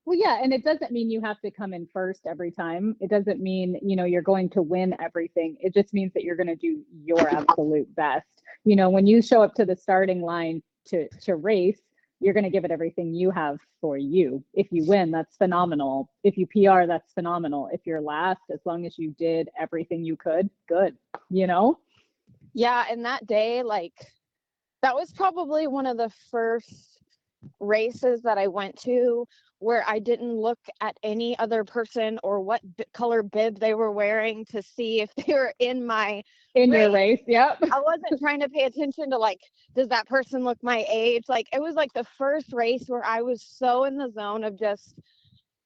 Well, 0.06 0.18
yeah, 0.18 0.42
and 0.42 0.52
it 0.52 0.64
doesn't 0.64 0.92
mean 0.92 1.10
you 1.10 1.22
have 1.22 1.40
to 1.40 1.50
come 1.50 1.72
in 1.72 1.88
first 1.92 2.26
every 2.26 2.50
time. 2.50 2.94
It 3.00 3.08
doesn't 3.08 3.40
mean, 3.40 3.78
you 3.82 3.96
know, 3.96 4.04
you're 4.04 4.22
going 4.22 4.50
to 4.50 4.60
win 4.60 4.94
everything. 5.00 5.56
It 5.60 5.72
just 5.72 5.94
means 5.94 6.12
that 6.12 6.24
you're 6.24 6.36
going 6.36 6.46
to 6.48 6.56
do 6.56 6.82
your 7.02 7.26
absolute 7.34 7.94
best. 7.94 8.26
You 8.64 8.76
know, 8.76 8.90
when 8.90 9.06
you 9.06 9.22
show 9.22 9.42
up 9.42 9.54
to 9.54 9.64
the 9.64 9.76
starting 9.76 10.20
line 10.20 10.62
to 10.88 11.08
to 11.22 11.36
race, 11.36 11.80
you're 12.20 12.34
going 12.34 12.44
to 12.44 12.50
give 12.50 12.64
it 12.64 12.70
everything 12.70 13.14
you 13.14 13.30
have 13.30 13.58
for 13.80 13.96
you. 13.96 14.44
If 14.52 14.68
you 14.70 14.84
win, 14.86 15.10
that's 15.10 15.36
phenomenal. 15.36 16.10
If 16.22 16.36
you 16.36 16.46
PR, 16.46 16.86
that's 16.86 17.12
phenomenal. 17.12 17.70
If 17.72 17.80
you're 17.86 18.00
last, 18.00 18.40
as 18.52 18.60
long 18.64 18.86
as 18.86 18.98
you 18.98 19.10
did 19.18 19.48
everything 19.58 20.04
you 20.04 20.16
could, 20.16 20.50
good. 20.68 20.96
You 21.30 21.46
know? 21.46 21.78
Yeah, 22.54 22.84
and 22.88 23.04
that 23.04 23.26
day, 23.26 23.62
like, 23.62 23.92
that 24.82 24.94
was 24.94 25.12
probably 25.12 25.66
one 25.66 25.86
of 25.86 25.96
the 25.96 26.10
first 26.30 26.98
races 27.60 28.22
that 28.22 28.38
I 28.38 28.46
went 28.46 28.78
to 28.82 29.26
where 29.58 29.84
I 29.86 29.98
didn't 29.98 30.34
look 30.34 30.58
at 30.80 30.96
any 31.02 31.38
other 31.38 31.64
person 31.64 32.18
or 32.22 32.40
what 32.40 32.60
b- 32.76 32.84
color 32.92 33.22
bib 33.22 33.58
they 33.58 33.74
were 33.74 33.90
wearing 33.90 34.44
to 34.46 34.62
see 34.62 35.00
if 35.00 35.14
they 35.26 35.32
were 35.32 35.52
in 35.58 35.86
my. 35.86 36.22
In 36.54 36.72
your 36.72 36.92
race. 36.92 37.22
Yep. 37.26 37.58
I 37.72 37.80
wasn't 37.80 38.20
trying 38.20 38.40
to 38.40 38.48
pay 38.48 38.64
attention 38.64 39.10
to, 39.10 39.18
like, 39.18 39.40
does 39.74 39.88
that 39.88 40.06
person 40.06 40.44
look 40.44 40.58
my 40.62 40.86
age? 40.88 41.24
Like, 41.28 41.48
it 41.52 41.60
was 41.60 41.74
like 41.74 41.92
the 41.92 42.04
first 42.16 42.52
race 42.52 42.84
where 42.86 43.04
I 43.04 43.22
was 43.22 43.42
so 43.42 43.84
in 43.84 43.96
the 43.96 44.10
zone 44.10 44.44
of 44.44 44.58
just, 44.58 44.94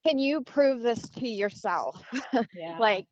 can 0.07 0.19
you 0.19 0.41
prove 0.43 0.81
this 0.83 1.09
to 1.11 1.29
yourself? 1.29 2.03
Yeah. 2.55 2.79
like 2.79 3.07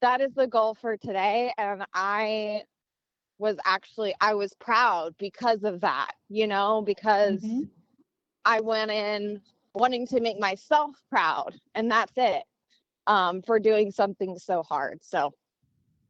that 0.00 0.20
is 0.20 0.34
the 0.34 0.46
goal 0.46 0.74
for 0.74 0.96
today 0.96 1.52
and 1.56 1.84
i 1.94 2.62
was 3.42 3.58
actually 3.66 4.14
I 4.20 4.34
was 4.34 4.54
proud 4.54 5.14
because 5.18 5.64
of 5.64 5.80
that, 5.82 6.12
you 6.30 6.46
know, 6.46 6.82
because 6.82 7.42
Mhm. 7.42 7.68
I 8.44 8.60
went 8.60 8.90
in 8.90 9.42
wanting 9.74 10.06
to 10.08 10.20
make 10.20 10.38
myself 10.38 10.96
proud 11.10 11.60
and 11.74 11.90
that's 11.90 12.12
it. 12.16 12.44
Um, 13.08 13.42
for 13.42 13.58
doing 13.58 13.90
something 13.90 14.38
so 14.38 14.62
hard. 14.62 15.02
So 15.04 15.34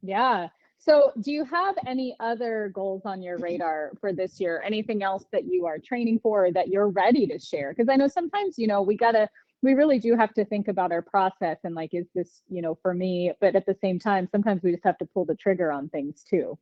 Yeah. 0.02 0.48
So, 0.78 1.12
do 1.20 1.30
you 1.32 1.44
have 1.44 1.76
any 1.86 2.16
other 2.20 2.70
goals 2.74 3.02
on 3.06 3.22
your 3.22 3.38
radar 3.62 3.92
for 4.00 4.12
this 4.12 4.40
year? 4.40 4.60
Anything 4.64 5.02
else 5.04 5.24
that 5.32 5.44
you 5.44 5.64
are 5.66 5.78
training 5.78 6.18
for 6.20 6.50
that 6.52 6.68
you're 6.68 6.88
ready 6.88 7.26
to 7.28 7.38
share? 7.38 7.70
Because 7.72 7.88
I 7.88 7.96
know 7.96 8.08
sometimes, 8.08 8.58
you 8.58 8.66
know, 8.66 8.82
we 8.82 8.96
got 8.96 9.12
to, 9.12 9.28
we 9.62 9.74
really 9.74 10.00
do 10.00 10.16
have 10.16 10.34
to 10.34 10.44
think 10.44 10.68
about 10.68 10.90
our 10.92 11.02
process 11.02 11.58
and 11.64 11.74
like, 11.76 11.94
is 11.94 12.08
this, 12.14 12.42
you 12.48 12.62
know, 12.62 12.74
for 12.82 12.94
me? 12.94 13.32
But 13.40 13.54
at 13.56 13.64
the 13.66 13.76
same 13.80 13.98
time, 14.00 14.28
sometimes 14.32 14.62
we 14.64 14.72
just 14.72 14.84
have 14.84 14.98
to 14.98 15.06
pull 15.06 15.24
the 15.24 15.36
trigger 15.36 15.70
on 15.72 15.88
things 15.88 16.24
too. 16.28 16.58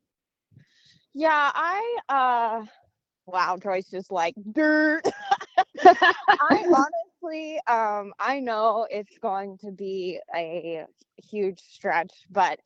Yeah, 1.14 1.50
I 1.54 1.98
uh 2.08 2.64
wow, 3.26 3.56
Joyce 3.56 3.88
just 3.90 4.10
like 4.10 4.34
dirt. 4.52 5.02
I 5.84 6.64
honestly, 7.22 7.60
um, 7.66 8.12
I 8.18 8.40
know 8.40 8.86
it's 8.90 9.18
going 9.18 9.58
to 9.58 9.70
be 9.70 10.18
a 10.34 10.84
huge 11.16 11.60
stretch, 11.60 12.12
but 12.30 12.58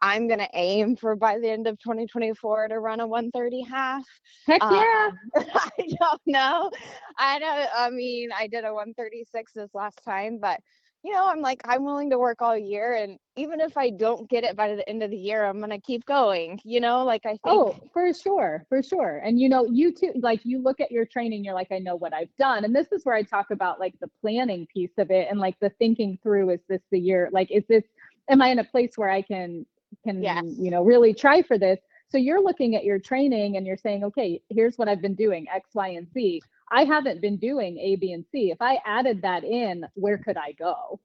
I'm 0.00 0.28
gonna 0.28 0.48
aim 0.52 0.96
for 0.96 1.14
by 1.14 1.38
the 1.38 1.48
end 1.50 1.66
of 1.66 1.78
2024 1.78 2.68
to 2.68 2.78
run 2.80 3.00
a 3.00 3.06
130 3.06 3.62
half. 3.62 4.04
Heck 4.46 4.62
yeah. 4.70 5.10
Um, 5.10 5.18
I 5.36 5.70
don't 6.00 6.20
know. 6.26 6.70
I 7.18 7.38
don't. 7.38 7.68
I 7.74 7.90
mean, 7.90 8.30
I 8.36 8.48
did 8.48 8.64
a 8.64 8.74
136 8.74 9.52
this 9.52 9.70
last 9.74 10.00
time, 10.04 10.38
but 10.40 10.60
you 11.04 11.12
know, 11.12 11.26
I'm 11.26 11.40
like, 11.40 11.60
I'm 11.64 11.84
willing 11.84 12.10
to 12.10 12.18
work 12.18 12.42
all 12.42 12.56
year, 12.56 12.94
and 12.94 13.18
even 13.36 13.60
if 13.60 13.76
I 13.76 13.90
don't 13.90 14.28
get 14.30 14.44
it 14.44 14.56
by 14.56 14.74
the 14.74 14.88
end 14.88 15.02
of 15.02 15.10
the 15.10 15.16
year, 15.16 15.44
I'm 15.44 15.58
gonna 15.60 15.80
keep 15.80 16.04
going. 16.06 16.60
You 16.64 16.80
know, 16.80 17.04
like 17.04 17.26
I 17.26 17.30
think. 17.30 17.40
Oh, 17.46 17.76
for 17.92 18.12
sure, 18.14 18.64
for 18.68 18.82
sure. 18.82 19.20
And 19.24 19.40
you 19.40 19.48
know, 19.48 19.66
you 19.66 19.92
too, 19.92 20.12
like 20.20 20.40
you 20.44 20.62
look 20.62 20.80
at 20.80 20.92
your 20.92 21.04
training, 21.04 21.44
you're 21.44 21.54
like, 21.54 21.72
I 21.72 21.78
know 21.78 21.96
what 21.96 22.12
I've 22.14 22.34
done. 22.38 22.64
And 22.64 22.74
this 22.74 22.92
is 22.92 23.04
where 23.04 23.16
I 23.16 23.22
talk 23.22 23.50
about 23.50 23.80
like 23.80 23.94
the 24.00 24.10
planning 24.20 24.66
piece 24.72 24.92
of 24.98 25.10
it 25.10 25.28
and 25.30 25.40
like 25.40 25.56
the 25.60 25.70
thinking 25.78 26.18
through, 26.22 26.50
is 26.50 26.60
this 26.68 26.82
the 26.90 26.98
year? 27.00 27.28
Like, 27.32 27.50
is 27.50 27.64
this, 27.68 27.84
am 28.28 28.40
I 28.42 28.48
in 28.48 28.58
a 28.60 28.64
place 28.64 28.92
where 28.96 29.10
I 29.10 29.22
can, 29.22 29.66
can, 30.04 30.22
Yes. 30.22 30.44
you 30.58 30.70
know, 30.70 30.84
really 30.84 31.14
try 31.14 31.42
for 31.42 31.58
this? 31.58 31.78
So 32.10 32.18
you're 32.18 32.42
looking 32.42 32.76
at 32.76 32.84
your 32.84 32.98
training 32.98 33.56
and 33.56 33.66
you're 33.66 33.78
saying, 33.78 34.04
okay, 34.04 34.42
here's 34.50 34.76
what 34.76 34.86
I've 34.86 35.00
been 35.00 35.14
doing, 35.14 35.46
X, 35.48 35.70
Y, 35.74 35.88
and 35.88 36.06
Z. 36.12 36.42
I 36.72 36.84
haven't 36.84 37.20
been 37.20 37.36
doing 37.38 37.78
A, 37.78 37.96
B, 37.96 38.12
and 38.12 38.24
C. 38.32 38.50
If 38.50 38.62
I 38.62 38.80
added 38.86 39.22
that 39.22 39.44
in, 39.44 39.86
where 39.94 40.18
could 40.18 40.38
I 40.38 40.52
go? 40.52 41.00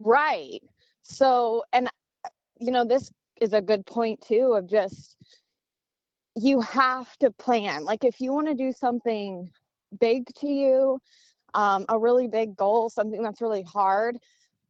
Right. 0.00 0.62
So, 1.02 1.64
and 1.72 1.88
you 2.58 2.72
know, 2.72 2.84
this 2.84 3.10
is 3.40 3.52
a 3.54 3.62
good 3.62 3.86
point 3.86 4.20
too 4.22 4.54
of 4.54 4.68
just 4.68 5.16
you 6.36 6.60
have 6.60 7.16
to 7.18 7.30
plan. 7.30 7.84
Like 7.84 8.04
if 8.04 8.20
you 8.20 8.32
want 8.32 8.48
to 8.48 8.54
do 8.54 8.72
something 8.72 9.50
big 10.00 10.26
to 10.36 10.48
you, 10.48 11.00
um, 11.54 11.84
a 11.88 11.98
really 11.98 12.28
big 12.28 12.56
goal, 12.56 12.90
something 12.90 13.22
that's 13.22 13.40
really 13.40 13.62
hard, 13.62 14.18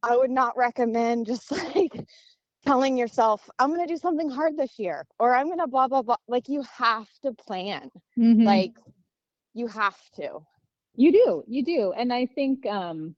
I 0.03 0.17
would 0.17 0.31
not 0.31 0.57
recommend 0.57 1.25
just 1.27 1.51
like 1.51 2.07
telling 2.65 2.97
yourself, 2.97 3.49
I'm 3.59 3.69
going 3.73 3.85
to 3.87 3.93
do 3.93 3.97
something 3.97 4.29
hard 4.29 4.57
this 4.57 4.79
year 4.79 5.05
or 5.19 5.35
I'm 5.35 5.47
going 5.47 5.59
to 5.59 5.67
blah, 5.67 5.87
blah, 5.87 6.03
blah. 6.03 6.17
Like 6.27 6.49
you 6.49 6.63
have 6.77 7.07
to 7.23 7.33
plan. 7.33 7.89
Mhm. 8.17 8.45
Like 8.45 8.73
you 9.55 9.67
have 9.67 9.97
to. 10.17 10.41
You 10.95 11.11
do, 11.11 11.43
you 11.47 11.63
do. 11.63 11.93
And 11.93 12.13
I 12.13 12.27
think 12.27 12.65
um 12.67 13.15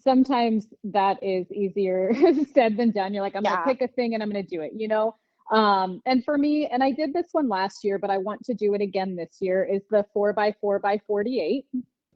sometimes 0.00 0.66
that 0.84 1.22
is 1.22 1.50
easier 1.52 2.12
said 2.54 2.76
than 2.76 2.90
done. 2.90 3.14
You're 3.14 3.22
like, 3.22 3.34
I'm 3.34 3.44
Yeah. 3.44 3.52
gonna 3.52 3.62
pick 3.64 3.82
a 3.82 3.88
thing 3.88 4.14
and 4.14 4.22
I'm 4.22 4.28
gonna 4.28 4.42
do 4.42 4.60
it, 4.60 4.72
you 4.76 4.88
know? 4.88 5.16
Um, 5.50 6.02
and 6.04 6.22
for 6.24 6.36
me, 6.36 6.66
and 6.66 6.84
I 6.84 6.90
did 6.92 7.14
this 7.14 7.28
one 7.32 7.48
last 7.48 7.82
year, 7.82 7.98
but 7.98 8.10
I 8.10 8.18
want 8.18 8.44
to 8.44 8.54
do 8.54 8.74
it 8.74 8.82
again 8.82 9.16
this 9.16 9.38
year, 9.40 9.64
is 9.64 9.82
the 9.90 10.04
four 10.12 10.32
by 10.32 10.54
four 10.60 10.78
by 10.78 11.00
48. 11.06 11.64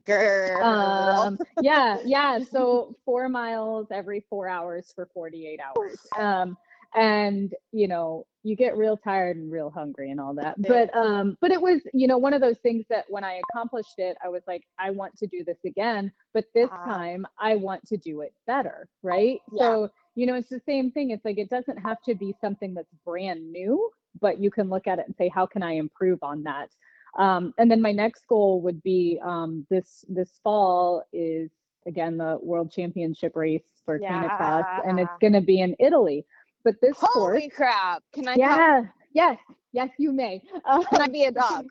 Girl. 0.05 0.61
Um, 0.63 1.39
yeah, 1.61 1.97
yeah. 2.05 2.39
So 2.51 2.95
four 3.05 3.29
miles 3.29 3.87
every 3.91 4.23
four 4.29 4.47
hours 4.47 4.91
for 4.93 5.09
48 5.13 5.59
hours. 5.59 5.99
Um, 6.19 6.57
and 6.95 7.53
you 7.71 7.87
know, 7.87 8.25
you 8.43 8.55
get 8.55 8.77
real 8.77 8.97
tired 8.97 9.37
and 9.37 9.51
real 9.51 9.69
hungry 9.69 10.11
and 10.11 10.19
all 10.19 10.33
that. 10.35 10.55
But 10.61 10.95
um, 10.95 11.37
but 11.41 11.51
it 11.51 11.61
was, 11.61 11.81
you 11.93 12.07
know, 12.07 12.17
one 12.17 12.33
of 12.33 12.41
those 12.41 12.59
things 12.59 12.85
that 12.89 13.05
when 13.09 13.23
I 13.23 13.41
accomplished 13.51 13.95
it, 13.97 14.17
I 14.23 14.29
was 14.29 14.43
like, 14.47 14.63
I 14.79 14.91
want 14.91 15.17
to 15.17 15.27
do 15.27 15.43
this 15.45 15.59
again, 15.65 16.11
but 16.33 16.45
this 16.53 16.69
Ah. 16.71 16.85
time 16.85 17.25
I 17.39 17.55
want 17.55 17.85
to 17.87 17.97
do 17.97 18.21
it 18.21 18.33
better, 18.47 18.87
right? 19.03 19.39
Yeah. 19.51 19.59
So, 19.63 19.89
you 20.15 20.25
know, 20.25 20.35
it's 20.35 20.49
the 20.49 20.61
same 20.65 20.91
thing. 20.91 21.11
It's 21.11 21.25
like 21.25 21.37
it 21.37 21.49
doesn't 21.49 21.77
have 21.77 22.01
to 22.07 22.15
be 22.15 22.35
something 22.41 22.73
that's 22.73 22.93
brand 23.05 23.51
new, 23.51 23.89
but 24.21 24.39
you 24.39 24.51
can 24.51 24.69
look 24.69 24.87
at 24.87 24.99
it 24.99 25.07
and 25.07 25.15
say, 25.17 25.29
how 25.29 25.45
can 25.45 25.63
I 25.63 25.73
improve 25.73 26.19
on 26.23 26.43
that? 26.43 26.69
Um, 27.17 27.53
and 27.57 27.69
then 27.71 27.81
my 27.81 27.91
next 27.91 28.27
goal 28.27 28.61
would 28.61 28.81
be 28.83 29.19
um, 29.23 29.65
this 29.69 30.03
this 30.09 30.31
fall 30.43 31.03
is 31.13 31.51
again 31.87 32.17
the 32.17 32.39
World 32.41 32.71
Championship 32.71 33.35
race 33.35 33.63
for 33.85 33.99
Canicross, 33.99 34.65
and 34.87 34.99
it's 34.99 35.11
going 35.21 35.33
to 35.33 35.41
be 35.41 35.61
in 35.61 35.75
Italy. 35.79 36.25
But 36.63 36.75
this 36.81 36.95
course, 36.95 37.39
Holy 37.39 37.49
crap. 37.49 38.03
Can 38.13 38.27
I 38.27 38.35
yeah, 38.35 38.83
yes, 39.13 39.37
yes, 39.71 39.89
you 39.97 40.11
may. 40.11 40.41
Um, 40.65 40.83
Can 40.85 41.01
I 41.01 41.07
be 41.07 41.25
a 41.25 41.31
dog? 41.39 41.65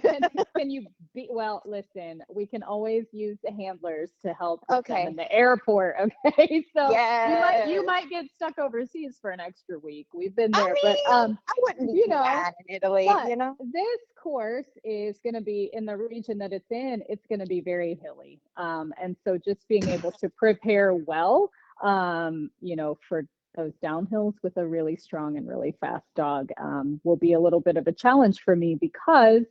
can, 0.00 0.20
can 0.56 0.70
you 0.70 0.86
be 1.14 1.28
well 1.30 1.62
listen 1.66 2.22
we 2.34 2.46
can 2.46 2.62
always 2.62 3.04
use 3.12 3.38
the 3.44 3.52
handlers 3.52 4.10
to 4.22 4.32
help 4.34 4.64
Okay. 4.72 5.06
in 5.06 5.14
the 5.14 5.30
airport 5.30 5.94
okay 6.26 6.64
so 6.74 6.90
you 6.90 7.38
might 7.38 7.68
you 7.68 7.86
might 7.86 8.08
get 8.10 8.24
stuck 8.34 8.58
overseas 8.58 9.18
for 9.20 9.30
an 9.30 9.40
extra 9.40 9.78
week 9.78 10.06
we've 10.14 10.34
been 10.34 10.50
I 10.52 10.62
there 10.64 10.74
mean, 10.82 10.96
but 11.04 11.12
um 11.12 11.38
I 11.48 11.52
wouldn't 11.62 11.94
you 11.94 12.08
know, 12.08 12.24
in 12.68 12.74
Italy, 12.76 13.08
you 13.28 13.36
know? 13.36 13.56
this 13.72 14.00
course 14.20 14.66
is 14.82 15.18
going 15.22 15.34
to 15.34 15.40
be 15.40 15.70
in 15.72 15.84
the 15.84 15.96
region 15.96 16.38
that 16.38 16.52
it's 16.52 16.70
in 16.70 17.02
it's 17.08 17.26
going 17.26 17.40
to 17.40 17.46
be 17.46 17.60
very 17.60 17.98
hilly 18.02 18.40
um 18.56 18.92
and 19.00 19.16
so 19.24 19.38
just 19.38 19.68
being 19.68 19.88
able 19.88 20.12
to 20.12 20.28
prepare 20.30 20.94
well 20.94 21.50
um 21.82 22.50
you 22.60 22.74
know 22.74 22.96
for 23.08 23.24
those 23.56 23.72
downhills 23.82 24.34
with 24.42 24.56
a 24.56 24.66
really 24.66 24.96
strong 24.96 25.36
and 25.36 25.48
really 25.48 25.74
fast 25.80 26.06
dog 26.14 26.50
um, 26.60 27.00
will 27.04 27.16
be 27.16 27.32
a 27.34 27.40
little 27.40 27.60
bit 27.60 27.76
of 27.76 27.86
a 27.86 27.92
challenge 27.92 28.40
for 28.44 28.56
me 28.56 28.76
because 28.80 29.44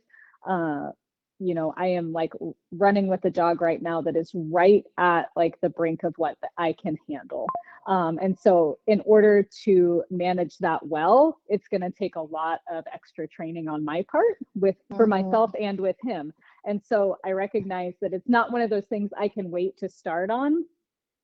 uh 0.48 0.90
you 1.38 1.54
know 1.54 1.72
i 1.76 1.86
am 1.86 2.12
like 2.12 2.32
running 2.72 3.06
with 3.08 3.24
a 3.24 3.30
dog 3.30 3.60
right 3.60 3.82
now 3.82 4.00
that 4.00 4.16
is 4.16 4.30
right 4.34 4.84
at 4.98 5.26
like 5.36 5.58
the 5.60 5.68
brink 5.70 6.02
of 6.04 6.14
what 6.16 6.36
i 6.58 6.72
can 6.80 6.96
handle. 7.08 7.46
Um, 7.86 8.18
and 8.22 8.38
so 8.38 8.78
in 8.86 9.02
order 9.04 9.46
to 9.64 10.04
manage 10.10 10.56
that 10.58 10.86
well 10.86 11.38
it's 11.48 11.68
going 11.68 11.82
to 11.82 11.90
take 11.90 12.16
a 12.16 12.20
lot 12.20 12.60
of 12.70 12.84
extra 12.92 13.26
training 13.28 13.68
on 13.68 13.84
my 13.84 14.04
part 14.10 14.36
with 14.54 14.76
for 14.96 15.06
Mhm. 15.06 15.10
myself 15.10 15.50
and 15.60 15.78
with 15.80 15.96
him. 16.02 16.32
And 16.64 16.82
so 16.82 17.16
i 17.24 17.30
recognize 17.32 17.94
that 18.00 18.12
it's 18.12 18.28
not 18.28 18.52
one 18.52 18.62
of 18.62 18.70
those 18.70 18.86
things 18.86 19.10
i 19.18 19.28
can 19.28 19.50
wait 19.50 19.76
to 19.78 19.88
start 19.88 20.30
on 20.30 20.64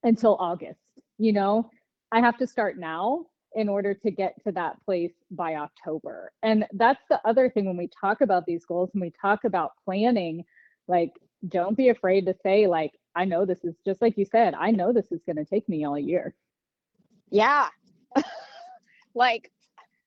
until 0.03 0.37
august 0.41 0.81
you 1.19 1.33
know 1.33 1.71
i 2.13 2.21
have 2.21 2.37
to 2.39 2.47
start 2.47 2.79
now 2.79 3.25
in 3.55 3.69
order 3.69 3.95
to 3.95 4.11
get 4.11 4.35
to 4.45 4.53
that 4.53 4.83
place 4.85 5.13
by 5.31 5.55
october 5.57 6.33
and 6.43 6.67
that's 6.75 7.03
the 7.11 7.21
other 7.27 7.51
thing 7.51 7.67
when 7.67 7.77
we 7.77 7.89
talk 8.01 8.21
about 8.21 8.47
these 8.47 8.65
goals 8.65 8.91
and 8.95 9.01
we 9.03 9.13
talk 9.21 9.45
about 9.45 9.73
planning 9.85 10.45
like 10.89 11.13
don't 11.49 11.77
be 11.77 11.89
afraid 11.89 12.27
to 12.27 12.35
say 12.43 12.67
like 12.67 12.93
i 13.17 13.25
know 13.25 13.45
this 13.47 13.65
is 13.65 13.75
just 13.85 14.03
like 14.03 14.17
you 14.19 14.25
said 14.25 14.55
i 14.55 14.71
know 14.71 14.93
this 14.93 15.11
is 15.13 15.23
going 15.27 15.37
to 15.37 15.45
take 15.45 15.69
me 15.69 15.85
all 15.85 15.99
year 15.99 16.35
Yeah. 17.31 17.69
like, 19.15 19.51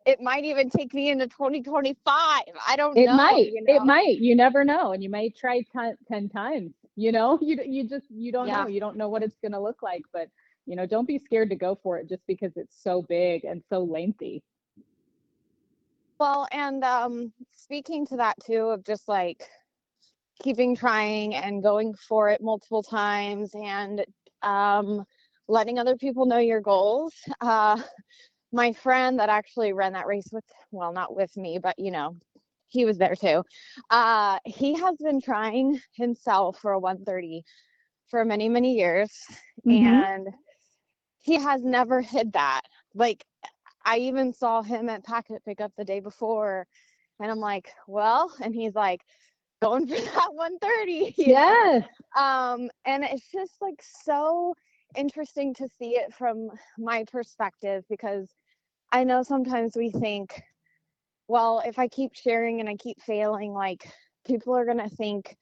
it 0.06 0.22
might 0.22 0.46
even 0.46 0.70
take 0.70 0.94
me 0.94 1.10
into 1.12 1.28
2025. 1.28 2.44
I 2.68 2.76
don't 2.78 3.00
know. 3.00 3.06
it 3.06 3.06
know. 3.06 3.14
might 3.14 3.52
you 3.52 3.64
know? 3.64 3.74
it 3.76 3.84
might 3.84 4.18
you 4.20 4.36
never 4.36 4.64
know 4.64 4.92
and 4.94 5.04
you 5.04 5.10
might 5.10 5.36
try 5.36 5.64
10, 5.74 5.98
10 6.08 6.30
times 6.30 6.74
you 6.96 7.12
know 7.12 7.40
you 7.42 7.58
you 7.66 7.88
just 7.88 8.06
you 8.10 8.32
don't 8.32 8.48
Yeah. 8.48 8.64
know 8.64 8.68
you 8.68 8.80
don't 8.80 8.98
know 8.98 9.10
what 9.10 9.24
it's 9.24 9.38
going 9.42 9.52
to 9.54 9.60
look 9.62 9.82
like 9.84 10.04
but 10.14 10.28
you 10.66 10.76
know 10.76 10.86
don't 10.86 11.08
be 11.08 11.20
scared 11.20 11.50
to 11.50 11.56
go 11.56 11.76
for 11.84 11.98
it 11.98 12.10
just 12.10 12.26
because 12.28 12.52
it's 12.56 12.82
so 12.84 13.02
big 13.04 13.44
and 13.46 13.64
so 13.70 13.80
lengthy 13.84 14.42
Well, 16.20 16.48
and 16.52 16.84
um, 16.84 17.34
speaking 17.54 18.06
to 18.08 18.18
that 18.18 18.36
too, 18.46 18.70
of 18.70 18.84
just 18.86 19.08
like 19.08 19.48
keeping 20.42 20.76
trying 20.76 21.36
and 21.36 21.62
going 21.64 21.94
for 21.94 22.30
it 22.30 22.42
multiple 22.42 22.84
times 22.84 23.52
and 23.56 24.06
um, 24.42 25.04
letting 25.48 25.80
other 25.80 25.96
people 25.96 26.26
know 26.26 26.40
your 26.40 26.62
goals. 26.62 27.14
Uh, 27.42 27.82
my 28.52 28.74
friend 28.74 29.20
that 29.20 29.30
actually 29.30 29.74
ran 29.74 29.94
that 29.94 30.08
race 30.08 30.28
with, 30.32 30.44
well, 30.72 30.94
not 30.94 31.16
with 31.16 31.36
me, 31.38 31.60
but 31.62 31.76
you 31.78 31.92
know, 31.92 32.16
he 32.70 32.86
was 32.86 32.98
there 32.98 33.16
too. 33.16 33.44
Uh, 33.90 34.40
he 34.46 34.74
has 34.76 34.96
been 34.98 35.22
trying 35.22 35.80
himself 35.96 36.58
for 36.60 36.72
a 36.72 36.80
130 36.80 37.44
for 38.10 38.24
many, 38.26 38.50
many 38.50 38.74
years, 38.76 39.12
Mhm. 39.66 40.04
and 40.06 40.28
he 41.24 41.36
has 41.36 41.64
never 41.64 42.02
hid 42.02 42.34
that. 42.34 42.62
Like, 42.94 43.26
I 43.86 43.98
even 43.98 44.34
saw 44.34 44.62
him 44.62 44.90
at 44.90 45.04
packet 45.04 45.44
pickup 45.44 45.72
the 45.78 45.84
day 45.84 46.00
before, 46.00 46.68
and 47.20 47.32
I'm 47.32 47.40
like, 47.40 47.70
well, 47.88 48.32
and 48.42 48.54
he's 48.54 48.76
like, 48.76 49.02
going 49.62 49.88
for 49.88 49.96
that 50.00 50.34
130. 50.34 51.16
Yeah. 51.18 51.82
Um, 52.16 52.70
and 52.86 53.04
it's 53.04 53.30
just 53.32 53.54
like 53.62 53.82
so 54.06 54.54
interesting 54.96 55.54
to 55.56 55.68
see 55.80 55.96
it 55.96 56.14
from 56.14 56.50
my 56.78 57.04
perspective 57.12 57.84
because 57.90 58.30
I 58.92 59.04
know 59.04 59.24
sometimes 59.24 59.76
we 59.76 59.90
think 59.90 60.44
well, 61.28 61.64
if 61.66 61.80
I 61.80 61.88
keep 61.88 62.14
sharing 62.14 62.60
and 62.60 62.70
I 62.70 62.76
keep 62.76 63.02
failing, 63.02 63.54
like 63.54 63.90
people 64.26 64.56
are 64.56 64.66
going 64.66 64.78
to 64.78 64.96
think 64.96 65.36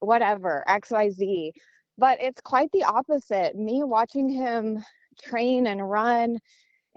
whatever, 0.00 0.64
XYZ. 0.68 1.52
But 1.98 2.22
it's 2.22 2.40
quite 2.40 2.70
the 2.72 2.84
opposite. 2.84 3.54
Me 3.54 3.82
watching 3.84 4.28
him 4.28 4.82
train 5.20 5.66
and 5.66 5.88
run 5.88 6.38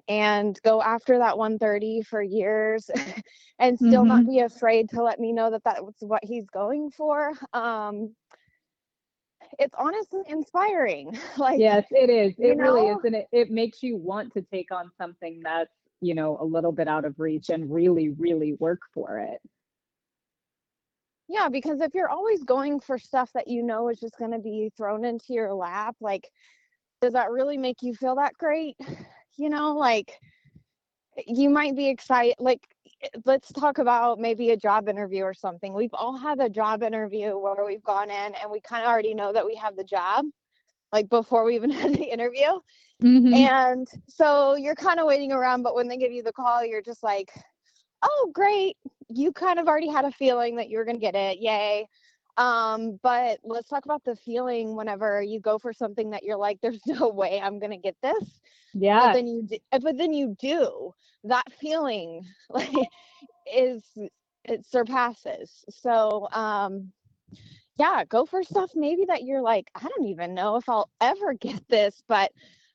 and 0.07 0.59
go 0.63 0.81
after 0.81 1.17
that 1.19 1.37
130 1.37 2.01
for 2.03 2.21
years 2.21 2.89
and 3.59 3.77
still 3.77 4.03
mm-hmm. 4.03 4.07
not 4.07 4.27
be 4.27 4.39
afraid 4.39 4.89
to 4.89 5.01
let 5.01 5.19
me 5.19 5.31
know 5.31 5.49
that 5.49 5.63
that's 5.63 6.01
what 6.01 6.23
he's 6.23 6.47
going 6.47 6.91
for 6.91 7.33
um 7.53 8.13
it's 9.59 9.75
honestly 9.77 10.21
inspiring 10.27 11.17
like 11.37 11.59
yes 11.59 11.85
it 11.91 12.09
is 12.09 12.33
it 12.37 12.57
know? 12.57 12.63
really 12.63 12.87
is 12.87 12.97
and 13.03 13.15
it, 13.15 13.27
it 13.31 13.51
makes 13.51 13.81
you 13.81 13.95
want 13.95 14.33
to 14.33 14.41
take 14.41 14.71
on 14.71 14.91
something 14.97 15.39
that's 15.43 15.71
you 16.01 16.13
know 16.13 16.37
a 16.41 16.45
little 16.45 16.71
bit 16.71 16.87
out 16.87 17.05
of 17.05 17.19
reach 17.19 17.49
and 17.49 17.73
really 17.73 18.09
really 18.09 18.53
work 18.59 18.81
for 18.93 19.19
it 19.19 19.39
yeah 21.29 21.47
because 21.47 21.79
if 21.79 21.93
you're 21.93 22.09
always 22.09 22.43
going 22.43 22.79
for 22.79 22.97
stuff 22.97 23.31
that 23.33 23.47
you 23.47 23.63
know 23.63 23.87
is 23.87 23.99
just 23.99 24.17
going 24.17 24.31
to 24.31 24.39
be 24.39 24.69
thrown 24.75 25.05
into 25.05 25.33
your 25.33 25.53
lap 25.53 25.95
like 26.01 26.29
does 27.03 27.13
that 27.13 27.31
really 27.31 27.57
make 27.57 27.81
you 27.81 27.93
feel 27.93 28.15
that 28.15 28.33
great? 28.37 28.77
You 29.35 29.49
know 29.49 29.75
like 29.75 30.19
you 31.27 31.49
might 31.49 31.75
be 31.75 31.89
excited 31.89 32.35
like 32.39 32.61
let's 33.25 33.51
talk 33.51 33.79
about 33.79 34.19
maybe 34.19 34.51
a 34.51 34.57
job 34.57 34.87
interview 34.87 35.23
or 35.23 35.33
something. 35.33 35.73
We've 35.73 35.93
all 35.93 36.15
had 36.15 36.39
a 36.39 36.49
job 36.49 36.83
interview 36.83 37.37
where 37.37 37.65
we've 37.65 37.83
gone 37.83 38.11
in 38.11 38.35
and 38.35 38.49
we 38.49 38.61
kind 38.61 38.83
of 38.83 38.89
already 38.89 39.15
know 39.15 39.33
that 39.33 39.45
we 39.45 39.55
have 39.55 39.75
the 39.75 39.83
job 39.83 40.25
like 40.93 41.09
before 41.09 41.43
we 41.43 41.55
even 41.55 41.71
had 41.81 41.93
the 41.93 42.05
interview. 42.05 42.59
Mm-hmm. 43.01 43.33
and 43.33 43.87
so 44.07 44.55
you're 44.55 44.75
kind 44.75 44.99
of 44.99 45.07
waiting 45.07 45.33
around 45.33 45.63
but 45.63 45.75
when 45.75 45.87
they 45.87 45.97
give 45.97 46.11
you 46.11 46.23
the 46.23 46.31
call 46.31 46.63
you're 46.63 46.81
just 46.81 47.03
like 47.03 47.33
oh 48.03 48.29
great. 48.31 48.77
You 49.09 49.33
kind 49.33 49.59
of 49.59 49.67
already 49.67 49.89
had 49.89 50.05
a 50.05 50.11
feeling 50.11 50.55
that 50.57 50.69
you 50.69 50.77
were 50.77 50.85
going 50.85 50.95
to 50.95 51.01
get 51.01 51.15
it. 51.15 51.39
Yay 51.39 51.87
um 52.37 52.99
but 53.03 53.39
let's 53.43 53.69
talk 53.69 53.85
about 53.85 54.03
the 54.03 54.15
feeling 54.15 54.75
whenever 54.75 55.21
you 55.21 55.39
go 55.39 55.59
for 55.59 55.73
something 55.73 56.09
that 56.11 56.23
you're 56.23 56.37
like 56.37 56.59
there's 56.61 56.81
no 56.87 57.09
way 57.09 57.39
i'm 57.41 57.59
going 57.59 57.71
to 57.71 57.77
get 57.77 57.95
this 58.01 58.39
yeah. 58.73 58.99
but 58.99 59.13
then 59.13 59.27
you 59.27 59.43
do, 59.43 59.57
uh, 59.71 59.79
but 59.79 59.97
then 59.97 60.13
you 60.13 60.35
do. 60.39 60.93
That 61.25 61.45
feeling 61.59 62.25
like 62.49 62.73
is 63.53 63.83
it 64.45 64.65
surpasses. 64.65 65.63
So 65.69 66.27
um 66.33 66.91
yeah 67.79 68.03
go 68.05 68.25
for 68.25 68.43
stuff 68.43 68.71
maybe 68.75 69.05
that 69.05 69.23
you're 69.23 69.41
like 69.41 69.69
i 69.75 69.87
don't 69.87 70.07
even 70.07 70.35
know 70.35 70.57
if 70.57 70.69
i'll 70.69 70.89
ever 71.01 71.33
get 71.41 71.67
this 71.69 72.03
but 72.07 72.31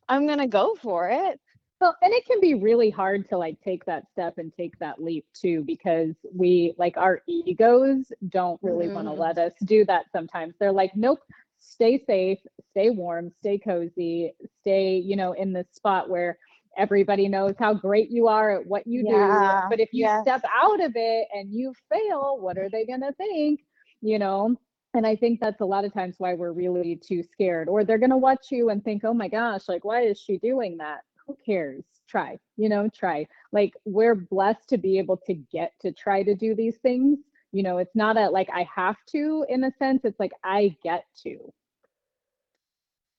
i'm 0.09 0.27
going 0.27 0.38
to 0.38 0.47
go 0.49 0.75
for 0.83 1.09
it 1.09 1.40
well, 1.80 1.96
and 2.02 2.12
it 2.12 2.26
can 2.26 2.40
be 2.40 2.54
really 2.54 2.90
hard 2.90 3.28
to 3.28 3.38
like 3.38 3.60
take 3.60 3.84
that 3.84 4.04
step 4.10 4.38
and 4.38 4.52
take 4.52 4.78
that 4.78 5.02
leap 5.02 5.24
too, 5.32 5.62
because 5.64 6.14
we 6.34 6.74
like 6.78 6.96
our 6.96 7.22
egos 7.26 8.12
don't 8.28 8.60
really 8.62 8.86
mm. 8.86 8.94
want 8.94 9.06
to 9.06 9.12
let 9.12 9.38
us 9.38 9.52
do 9.64 9.84
that 9.84 10.06
sometimes. 10.12 10.54
They're 10.58 10.72
like, 10.72 10.94
nope, 10.96 11.20
stay 11.60 12.02
safe, 12.04 12.38
stay 12.70 12.90
warm, 12.90 13.32
stay 13.38 13.58
cozy, 13.58 14.32
stay, 14.60 14.96
you 14.96 15.16
know, 15.16 15.32
in 15.32 15.52
this 15.52 15.68
spot 15.72 16.10
where 16.10 16.38
everybody 16.76 17.28
knows 17.28 17.54
how 17.58 17.74
great 17.74 18.10
you 18.10 18.28
are 18.28 18.60
at 18.60 18.66
what 18.66 18.86
you 18.86 19.04
yeah. 19.06 19.62
do. 19.62 19.68
But 19.70 19.80
if 19.80 19.88
you 19.92 20.04
yes. 20.04 20.22
step 20.22 20.42
out 20.62 20.80
of 20.80 20.92
it 20.94 21.26
and 21.34 21.52
you 21.52 21.74
fail, 21.90 22.38
what 22.40 22.56
are 22.56 22.68
they 22.68 22.86
going 22.86 23.00
to 23.00 23.12
think? 23.12 23.60
You 24.00 24.18
know? 24.18 24.56
And 24.94 25.06
I 25.06 25.16
think 25.16 25.40
that's 25.40 25.60
a 25.60 25.66
lot 25.66 25.84
of 25.84 25.92
times 25.92 26.14
why 26.18 26.34
we're 26.34 26.52
really 26.52 26.96
too 26.96 27.22
scared. 27.22 27.68
Or 27.68 27.84
they're 27.84 27.98
going 27.98 28.10
to 28.10 28.16
watch 28.16 28.46
you 28.50 28.70
and 28.70 28.82
think, 28.82 29.04
oh 29.04 29.12
my 29.12 29.28
gosh, 29.28 29.62
like, 29.68 29.84
why 29.84 30.02
is 30.02 30.20
she 30.20 30.38
doing 30.38 30.78
that? 30.78 31.00
Who 31.28 31.36
cares? 31.46 31.84
Try, 32.08 32.38
you 32.56 32.68
know, 32.68 32.88
try. 32.88 33.28
Like 33.52 33.74
we're 33.84 34.14
blessed 34.14 34.68
to 34.70 34.78
be 34.78 34.98
able 34.98 35.18
to 35.26 35.34
get 35.34 35.72
to 35.82 35.92
try 35.92 36.22
to 36.22 36.34
do 36.34 36.54
these 36.54 36.78
things. 36.78 37.18
You 37.52 37.62
know, 37.62 37.78
it's 37.78 37.94
not 37.94 38.16
a 38.16 38.28
like 38.30 38.48
I 38.52 38.66
have 38.74 38.96
to 39.10 39.44
in 39.48 39.62
a 39.62 39.72
sense, 39.78 40.00
it's 40.04 40.18
like 40.18 40.32
I 40.42 40.76
get 40.82 41.04
to. 41.22 41.52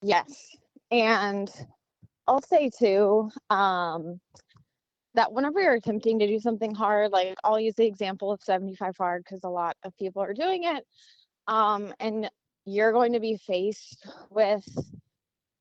Yes. 0.02 0.58
And 0.92 1.50
I'll 2.28 2.42
say 2.42 2.70
too, 2.70 3.30
um, 3.50 4.20
that 5.16 5.32
whenever 5.32 5.62
you're 5.62 5.74
attempting 5.74 6.20
to 6.20 6.28
do 6.28 6.40
something 6.40 6.74
hard, 6.74 7.12
like 7.12 7.36
I'll 7.44 7.60
use 7.60 7.76
the 7.76 7.86
example 7.86 8.32
of 8.32 8.42
75 8.42 8.96
hard 8.98 9.24
because 9.24 9.44
a 9.44 9.50
lot 9.50 9.78
of 9.84 9.96
people 9.98 10.22
are 10.22 10.34
doing 10.34 10.64
it. 10.64 10.86
Um, 11.48 11.94
and 12.00 12.30
you're 12.66 12.92
going 12.92 13.14
to 13.14 13.20
be 13.20 13.38
faced 13.38 14.08
with 14.30 14.64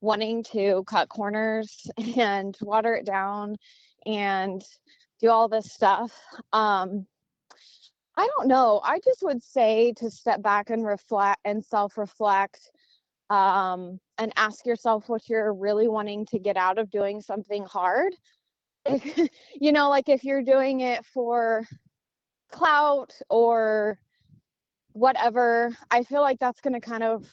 wanting 0.01 0.43
to 0.45 0.85
cut 0.87 1.09
corners 1.09 1.91
and 2.17 2.57
water 2.61 2.95
it 2.95 3.05
down 3.05 3.57
and 4.07 4.63
do 5.21 5.31
all 5.31 5.49
this 5.49 5.73
stuff. 5.73 6.13
Um, 6.53 7.07
I 8.17 8.27
don't 8.37 8.49
know. 8.49 8.81
I 8.83 8.99
just 9.05 9.23
would 9.23 9.43
say 9.43 9.93
to 9.99 10.11
step 10.11 10.43
back 10.43 10.71
and 10.71 10.85
reflect 10.85 11.41
and 11.45 11.65
self 11.65 11.97
reflect 11.97 12.71
um, 13.31 14.01
and 14.19 14.33
ask 14.37 14.67
yourself 14.67 15.09
what 15.09 15.29
you're 15.29 15.53
really 15.53 15.89
wanting 15.89 16.27
to 16.27 16.39
get 16.39 16.57
out 16.57 16.79
of 16.79 16.91
doing 16.91 17.21
something 17.21 17.65
hard. 17.65 18.15
If, 18.85 19.31
you 19.61 19.73
know, 19.73 19.89
like 19.89 20.09
if 20.09 20.25
you're 20.25 20.43
doing 20.43 20.81
it 20.81 21.05
for 21.07 21.65
clout 22.51 23.13
or 23.29 23.99
whatever, 24.93 25.77
I 25.91 26.03
feel 26.03 26.23
like 26.23 26.39
that's 26.41 26.61
going 26.61 26.75
to 26.75 26.81
kind 26.81 27.03
of 27.03 27.25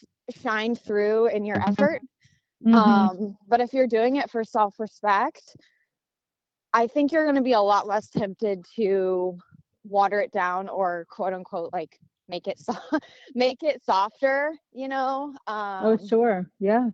shine 0.44 0.76
through 0.76 1.28
in 1.28 1.46
your 1.46 1.62
effort. 1.68 2.02
Mm-hmm. 2.66 2.78
Um, 2.78 3.38
but 3.48 3.62
if 3.62 3.74
you're 3.74 3.88
doing 3.88 4.16
it 4.16 4.30
for 4.30 4.44
self 4.44 4.80
respect, 4.80 5.56
I 6.74 6.88
think 6.88 7.12
you're 7.12 7.24
going 7.26 7.36
to 7.36 7.42
be 7.42 7.54
a 7.54 7.62
lot 7.62 7.88
less 7.88 8.10
tempted 8.10 8.66
to 8.76 9.38
water 9.88 10.20
it 10.20 10.32
down 10.32 10.68
or 10.68 11.06
quote 11.10 11.34
unquote 11.34 11.72
like 11.72 12.00
make 12.28 12.48
it 12.48 12.60
so- 12.60 13.00
make 13.34 13.64
it 13.64 13.84
softer, 13.84 14.54
you 14.74 14.88
know? 14.88 15.34
Oh, 15.48 15.54
um, 15.54 16.00
oh, 16.02 16.08
sure. 16.08 16.50
Yeah. 16.60 16.90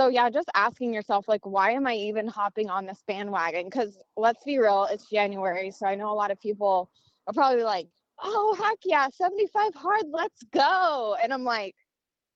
So 0.00 0.08
yeah, 0.08 0.28
just 0.28 0.50
asking 0.54 0.92
yourself 0.92 1.28
like 1.28 1.46
why 1.46 1.70
am 1.70 1.86
I 1.86 1.94
even 1.94 2.26
hopping 2.26 2.68
on 2.68 2.84
this 2.84 3.02
bandwagon? 3.06 3.70
Cuz 3.70 3.96
let's 4.16 4.42
be 4.44 4.58
real, 4.58 4.88
it's 4.90 5.08
January, 5.08 5.70
so 5.70 5.86
I 5.86 5.94
know 5.94 6.10
a 6.10 6.14
lot 6.14 6.32
of 6.32 6.40
people 6.40 6.90
are 7.28 7.32
probably 7.32 7.62
like, 7.62 7.86
"Oh, 8.22 8.54
heck 8.58 8.78
yeah, 8.84 9.08
75 9.12 9.74
hard, 9.74 10.06
let's 10.10 10.42
go." 10.52 11.16
And 11.22 11.32
I'm 11.32 11.44
like, 11.44 11.76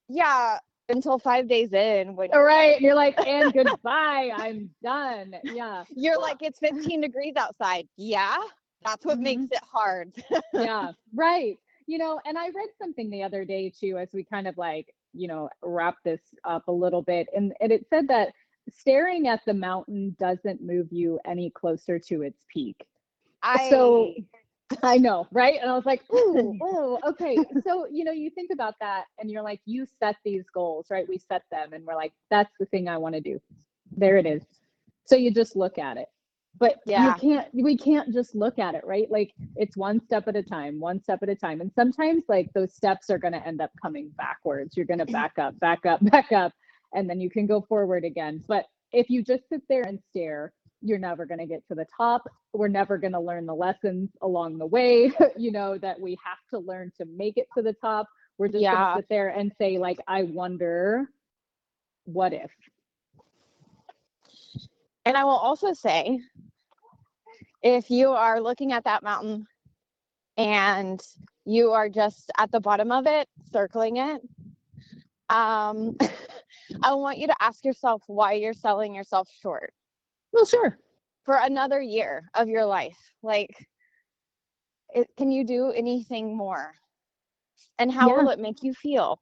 "Yeah, 0.09 0.59
until 0.89 1.19
five 1.19 1.49
days 1.49 1.73
in. 1.73 2.17
When 2.17 2.31
All 2.33 2.45
right. 2.45 2.81
You're 2.81 2.95
like, 2.95 3.19
and 3.27 3.53
goodbye. 3.53 4.31
I'm 4.35 4.71
done. 4.83 5.35
Yeah. 5.45 5.85
You're 5.95 6.21
like, 6.21 6.39
it's 6.41 6.59
15 6.59 7.01
degrees 7.01 7.35
outside. 7.37 7.89
Yeah. 7.97 8.37
That's 8.85 9.05
what 9.05 9.17
mm-hmm. 9.17 9.25
makes 9.25 9.53
it 9.53 9.63
hard. 9.71 10.13
yeah. 10.53 10.93
Right. 11.15 11.59
You 11.87 11.99
know, 11.99 12.21
and 12.27 12.39
I 12.39 12.47
read 12.47 12.69
something 12.81 13.11
the 13.11 13.23
other 13.23 13.45
day 13.45 13.73
too, 13.79 13.97
as 13.99 14.09
we 14.13 14.25
kind 14.25 14.47
of 14.47 14.59
like, 14.59 14.95
you 15.15 15.27
know, 15.27 15.49
wrap 15.63 15.97
this 16.05 16.21
up 16.45 16.69
a 16.69 16.73
little 16.73 17.03
bit. 17.03 17.29
And, 17.35 17.55
and 17.61 17.73
it 17.73 17.87
said 17.89 18.09
that 18.09 18.33
staring 18.75 19.29
at 19.29 19.41
the 19.47 19.55
mountain 19.55 20.15
doesn't 20.19 20.63
move 20.63 20.89
you 20.91 21.19
any 21.27 21.51
closer 21.51 21.99
to 21.99 22.23
its 22.23 22.45
peak. 22.53 22.87
I 23.43 23.71
so 23.71 24.15
I 24.83 24.99
know, 24.99 25.27
right? 25.33 25.59
And 25.61 25.71
I 25.71 25.75
was 25.75 25.87
like, 25.87 26.03
ooh, 26.13 26.57
oh, 26.63 26.99
okay. 27.07 27.37
So, 27.67 27.87
you 27.91 28.05
know, 28.05 28.13
you 28.13 28.31
think 28.31 28.51
about 28.53 28.75
that 28.81 29.05
and 29.19 29.31
you're 29.31 29.43
like, 29.43 29.61
you 29.65 29.87
set 30.01 30.17
these 30.25 30.45
goals, 30.53 30.87
right? 30.91 31.09
We 31.09 31.19
set 31.19 31.43
them 31.51 31.73
and 31.73 31.85
we're 31.85 31.95
like, 31.97 32.13
that's 32.31 32.53
the 32.61 32.67
thing 32.67 32.89
I 32.89 32.99
want 32.99 33.15
to 33.15 33.21
do. 33.21 33.41
There 33.97 34.17
it 34.19 34.27
is. 34.27 34.43
So 35.07 35.17
you 35.17 35.31
just 35.31 35.57
look 35.57 35.79
at 35.79 35.97
it. 35.97 36.09
But 36.59 36.81
yeah, 36.87 37.07
you 37.07 37.15
can't 37.15 37.47
we 37.55 37.77
can't 37.77 38.13
just 38.13 38.35
look 38.35 38.59
at 38.59 38.75
it, 38.75 38.83
right? 38.85 39.09
Like 39.11 39.33
it's 39.55 39.77
one 39.77 40.01
step 40.05 40.27
at 40.27 40.35
a 40.35 40.43
time, 40.43 40.81
one 40.81 41.01
step 41.01 41.23
at 41.23 41.29
a 41.29 41.37
time. 41.37 41.61
And 41.61 41.71
sometimes 41.75 42.25
like 42.29 42.53
those 42.53 42.75
steps 42.75 43.11
are 43.11 43.19
gonna 43.19 43.43
end 43.47 43.61
up 43.61 43.71
coming 43.81 44.11
backwards. 44.19 44.77
You're 44.77 44.87
gonna 44.87 45.07
back 45.21 45.39
up, 45.39 45.59
back 45.61 45.87
up, 45.87 46.05
back 46.11 46.33
up, 46.33 46.53
and 46.95 47.09
then 47.09 47.21
you 47.21 47.31
can 47.31 47.47
go 47.47 47.61
forward 47.69 48.05
again. 48.05 48.43
But 48.49 48.67
if 48.93 49.09
you 49.09 49.23
just 49.23 49.49
sit 49.49 49.63
there 49.69 49.83
and 49.83 50.01
stare 50.11 50.53
you're 50.83 50.99
never 50.99 51.27
going 51.27 51.41
to 51.41 51.47
get 51.47 51.67
to 51.69 51.75
the 51.75 51.87
top. 51.97 52.29
We're 52.53 52.69
never 52.69 52.99
going 52.99 53.13
to 53.13 53.21
learn 53.21 53.47
the 53.47 53.55
lessons 53.55 54.11
along 54.23 54.59
the 54.59 54.67
way, 54.67 55.13
you 55.37 55.53
know, 55.53 55.79
that 55.79 56.01
we 56.01 56.19
have 56.25 56.39
to 56.51 56.59
learn 56.59 56.93
to 56.99 57.05
make 57.05 57.37
it 57.37 57.49
to 57.57 57.63
the 57.63 57.73
top. 57.73 58.09
We're 58.39 58.49
just 58.49 58.63
yeah. 58.63 58.75
going 58.75 58.89
to 58.89 59.03
sit 59.03 59.09
there 59.09 59.29
and 59.29 59.53
say, 59.59 59.79
like, 59.79 59.99
I 60.07 60.23
wonder 60.23 61.09
what 62.05 62.33
if. 62.33 62.51
And 65.05 65.17
I 65.17 65.25
will 65.25 65.31
also 65.31 65.73
say, 65.73 66.21
if 67.63 67.91
you 67.91 68.11
are 68.11 68.41
looking 68.41 68.73
at 68.73 68.85
that 68.85 69.03
mountain 69.03 69.47
and 70.37 71.01
you 71.45 71.73
are 71.73 71.89
just 71.89 72.31
at 72.39 72.53
the 72.53 72.61
bottom 72.61 72.93
of 72.93 73.07
it, 73.07 73.29
circling 73.53 73.97
it, 73.97 74.21
um, 75.31 75.97
I 76.83 76.95
want 76.95 77.19
you 77.19 77.27
to 77.27 77.37
ask 77.41 77.65
yourself 77.65 78.03
why 78.07 78.35
you're 78.35 78.53
selling 78.53 78.95
yourself 78.95 79.29
short. 79.43 79.73
Well, 80.39 80.47
sure. 80.47 80.79
For 81.25 81.35
another 81.35 81.81
year 81.81 82.31
of 82.35 82.49
your 82.49 82.65
life. 82.65 82.97
Like, 83.25 83.51
it, 84.95 85.09
can 85.17 85.33
you 85.33 85.45
do 85.45 85.73
anything 85.73 86.37
more? 86.37 86.75
And 87.81 87.91
how 87.91 88.09
yeah. 88.09 88.23
will 88.23 88.31
it 88.31 88.39
make 88.39 88.63
you 88.63 88.73
feel? 88.73 89.19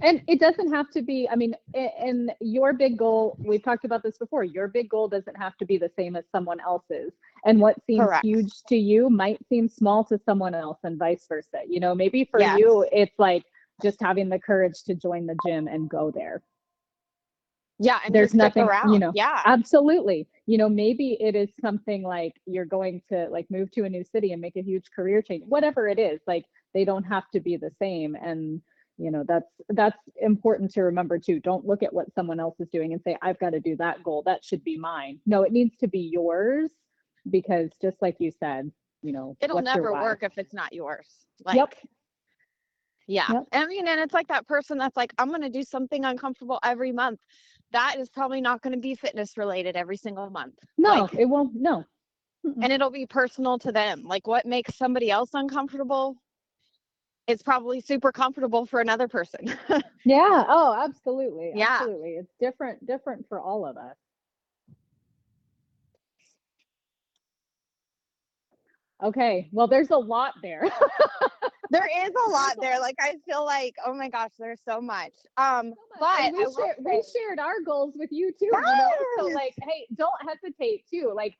And 0.00 0.22
it 0.26 0.40
doesn't 0.40 0.72
have 0.72 0.88
to 0.92 1.02
be, 1.02 1.28
I 1.30 1.36
mean, 1.36 1.54
and 1.74 2.32
your 2.40 2.72
big 2.72 2.96
goal, 2.96 3.36
we've 3.44 3.62
talked 3.62 3.84
about 3.84 4.02
this 4.02 4.16
before, 4.16 4.42
your 4.44 4.66
big 4.66 4.88
goal 4.88 5.08
doesn't 5.08 5.36
have 5.36 5.58
to 5.58 5.66
be 5.66 5.76
the 5.76 5.90
same 5.94 6.16
as 6.16 6.24
someone 6.32 6.58
else's. 6.58 7.12
And 7.44 7.60
what 7.60 7.76
seems 7.86 8.06
Correct. 8.06 8.24
huge 8.24 8.62
to 8.68 8.76
you 8.76 9.10
might 9.10 9.46
seem 9.50 9.68
small 9.68 10.04
to 10.04 10.18
someone 10.24 10.54
else 10.54 10.78
and 10.84 10.98
vice 10.98 11.26
versa. 11.28 11.58
You 11.68 11.80
know, 11.80 11.94
maybe 11.94 12.24
for 12.24 12.40
Yes. 12.40 12.58
you, 12.58 12.86
it's 12.90 13.18
like 13.18 13.44
just 13.82 14.00
having 14.00 14.30
the 14.30 14.38
courage 14.38 14.84
to 14.84 14.94
join 14.94 15.26
the 15.26 15.36
gym 15.46 15.68
and 15.68 15.86
go 15.86 16.10
there. 16.10 16.42
Yeah, 17.82 17.98
and 18.04 18.14
There's 18.14 18.34
nothing, 18.34 18.68
you 18.88 18.98
know, 18.98 19.10
Yeah, 19.14 19.40
Absolutely. 19.46 20.28
You 20.44 20.58
know, 20.58 20.68
maybe 20.68 21.16
it 21.18 21.34
is 21.34 21.48
something 21.62 22.02
like 22.02 22.34
you're 22.44 22.66
going 22.66 23.00
to 23.08 23.26
like 23.30 23.50
move 23.50 23.70
to 23.72 23.84
a 23.84 23.88
new 23.88 24.04
city 24.04 24.32
and 24.32 24.40
make 24.40 24.56
a 24.56 24.62
huge 24.62 24.90
career 24.94 25.22
change. 25.22 25.44
Whatever 25.46 25.88
it 25.88 25.98
is, 25.98 26.20
like 26.26 26.44
they 26.74 26.84
don't 26.84 27.04
have 27.04 27.24
to 27.32 27.40
be 27.40 27.56
the 27.56 27.70
same 27.80 28.14
and 28.14 28.60
you 28.98 29.10
know, 29.10 29.24
that's 29.26 29.50
that's 29.70 29.96
important 30.20 30.70
to 30.72 30.82
remember 30.82 31.18
too. 31.18 31.40
Don't 31.40 31.66
look 31.66 31.82
at 31.82 31.90
what 31.90 32.14
someone 32.14 32.38
else 32.38 32.60
is 32.60 32.68
doing 32.68 32.92
and 32.92 33.00
say 33.02 33.16
I've 33.22 33.38
got 33.38 33.50
to 33.50 33.60
do 33.60 33.74
that 33.76 34.02
goal. 34.02 34.22
That 34.26 34.44
should 34.44 34.62
be 34.62 34.76
mine. 34.76 35.18
No, 35.24 35.42
it 35.42 35.52
needs 35.52 35.74
to 35.78 35.88
be 35.88 36.00
yours 36.00 36.70
because 37.30 37.70
just 37.80 37.96
like 38.02 38.16
you 38.18 38.30
said, 38.38 38.70
you 39.00 39.12
know, 39.12 39.38
it'll 39.40 39.62
never 39.62 39.92
work 39.92 40.22
if 40.22 40.36
it's 40.36 40.52
not 40.52 40.74
yours. 40.74 41.06
Like, 41.46 41.56
Yep. 41.56 41.74
Yeah. 43.06 43.32
Yep. 43.32 43.44
I 43.52 43.66
mean, 43.66 43.88
and 43.88 43.98
it's 43.98 44.14
like 44.14 44.28
that 44.28 44.46
person 44.46 44.78
that's 44.78 44.96
like, 44.96 45.12
I'm 45.18 45.30
going 45.30 45.40
to 45.42 45.48
do 45.48 45.64
something 45.64 46.04
uncomfortable 46.04 46.60
every 46.62 46.92
month. 46.92 47.18
That 47.72 47.96
is 47.98 48.08
probably 48.08 48.40
not 48.40 48.62
going 48.62 48.74
to 48.74 48.80
be 48.80 48.94
fitness 48.94 49.36
related 49.36 49.76
every 49.76 49.96
single 49.96 50.28
month. 50.30 50.54
No, 50.76 51.02
Like, 51.02 51.14
it 51.14 51.26
won't 51.26 51.54
no. 51.54 51.84
Mm-mm. 52.46 52.62
and 52.62 52.72
it'll 52.72 52.90
be 52.90 53.06
personal 53.06 53.58
to 53.58 53.70
them. 53.72 54.02
Like 54.04 54.26
what 54.26 54.46
makes 54.46 54.74
somebody 54.76 55.10
else 55.10 55.30
uncomfortable, 55.34 56.16
it's 57.26 57.42
probably 57.42 57.80
super 57.80 58.12
comfortable 58.12 58.66
for 58.66 58.80
another 58.80 59.08
person. 59.08 59.54
Yeah. 60.04 60.44
Oh, 60.48 60.74
absolutely. 60.82 61.52
Yeah. 61.54 61.76
Absolutely. 61.78 62.12
It's 62.12 62.32
different, 62.40 62.86
different 62.86 63.28
for 63.28 63.38
all 63.38 63.66
of 63.66 63.76
us. 63.76 63.96
Okay. 69.02 69.50
Well, 69.52 69.66
there's 69.66 69.90
a 69.90 69.98
lot 69.98 70.34
there. 70.42 70.62
there 71.70 71.88
is 72.04 72.10
a 72.26 72.30
lot 72.30 72.56
there. 72.60 72.78
Like 72.90 72.96
I 72.98 73.16
feel 73.28 73.44
like, 73.44 73.74
oh 73.84 73.94
my 73.94 74.08
gosh, 74.08 74.30
there's 74.38 74.60
so 74.66 74.80
much. 74.80 75.12
Um, 75.36 75.74
but 75.98 76.32
we, 76.32 76.44
share, 76.44 76.76
we 76.78 77.02
shared 77.14 77.38
our 77.38 77.60
goals 77.64 77.92
with 77.94 78.10
you 78.10 78.32
too. 78.32 78.46
You 78.46 78.52
know? 78.52 78.90
So 79.18 79.24
like, 79.26 79.54
hey, 79.62 79.86
don't 79.94 80.10
hesitate 80.26 80.84
too. 80.90 81.12
Like 81.14 81.36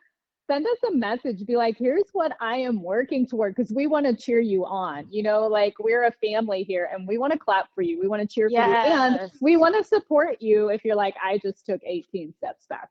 send 0.47 0.67
us 0.67 0.77
a 0.89 0.95
message. 0.95 1.47
Be 1.47 1.57
like, 1.57 1.79
here's 1.79 2.11
what 2.13 2.33
I 2.41 2.57
am 2.57 2.83
working 2.83 3.27
toward 3.27 3.55
because 3.55 3.73
we 3.73 3.87
want 3.87 4.07
to 4.07 4.15
cheer 4.15 4.41
you 4.41 4.67
on. 4.67 5.07
You 5.11 5.23
know, 5.23 5.47
like 5.47 5.75
we're 5.79 6.05
a 6.05 6.13
family 6.13 6.63
here 6.63 6.91
and 6.93 7.09
we 7.09 7.17
want 7.17 7.33
to 7.33 7.39
clap 7.39 7.69
for 7.75 7.83
you. 7.83 7.99
We 7.99 8.07
want 8.07 8.21
to 8.21 8.29
cheer 8.29 8.49
for 8.49 8.55
you. 8.55 8.61
And 8.61 9.31
we 9.41 9.57
want 9.57 9.77
to 9.77 9.85
support 9.85 10.37
you 10.41 10.69
if 10.69 10.85
you're 10.85 10.97
like, 10.97 11.15
I 11.25 11.39
just 11.39 11.65
took 11.65 11.81
18 11.87 12.35
steps 12.37 12.67
back. 12.67 12.91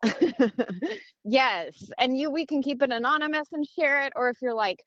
yes 1.25 1.89
and 1.99 2.17
you 2.17 2.31
we 2.31 2.45
can 2.45 2.63
keep 2.63 2.81
it 2.81 2.91
anonymous 2.91 3.49
and 3.51 3.67
share 3.67 4.03
it 4.03 4.13
or 4.15 4.29
if 4.29 4.37
you're 4.41 4.53
like 4.53 4.83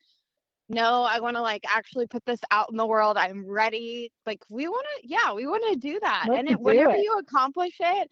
no 0.73 1.03
i 1.05 1.21
want 1.21 1.37
to 1.37 1.43
like 1.43 1.65
actually 1.69 2.07
put 2.07 2.25
this 2.27 2.41
out 2.51 2.69
in 2.71 2.77
the 2.77 2.87
world 2.87 3.17
i'm 3.17 3.47
ready 3.47 4.11
like 4.27 4.41
we 4.49 4.69
want 4.69 4.87
to 5.03 5.09
yeah 5.09 5.33
we 5.33 5.47
want 5.47 5.63
to 5.73 5.77
do 5.77 5.99
that 6.01 6.27
Let's 6.29 6.41
and 6.41 6.49
it, 6.49 6.59
do 6.59 6.63
whenever 6.63 6.95
it. 6.95 7.03
you 7.03 7.19
accomplish 7.19 7.75
it 7.81 8.11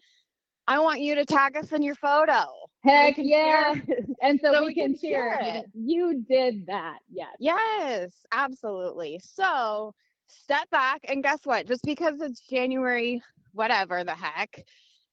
i 0.67 0.79
want 0.79 1.01
you 1.01 1.15
to 1.15 1.25
tag 1.25 1.57
us 1.57 1.71
in 1.71 1.81
your 1.81 1.95
photo 1.95 2.45
Heck 2.83 3.15
yeah. 3.17 3.75
And 4.23 4.39
so, 4.41 4.53
So 4.53 4.61
we, 4.61 4.67
we 4.67 4.73
can, 4.75 4.97
cheer. 4.97 5.37
share 5.39 5.57
it. 5.57 5.65
You 5.75 6.23
did 6.27 6.65
that. 6.67 6.97
Yes. 7.11 7.35
yes 7.39 8.11
absolutely 8.31 9.19
so 9.23 9.93
step 10.27 10.69
back 10.71 11.01
and 11.07 11.23
guess 11.23 11.39
what 11.43 11.67
just 11.67 11.83
because 11.83 12.21
it's 12.21 12.41
january 12.49 13.21
whatever 13.53 14.03
the 14.03 14.13
heck 14.15 14.63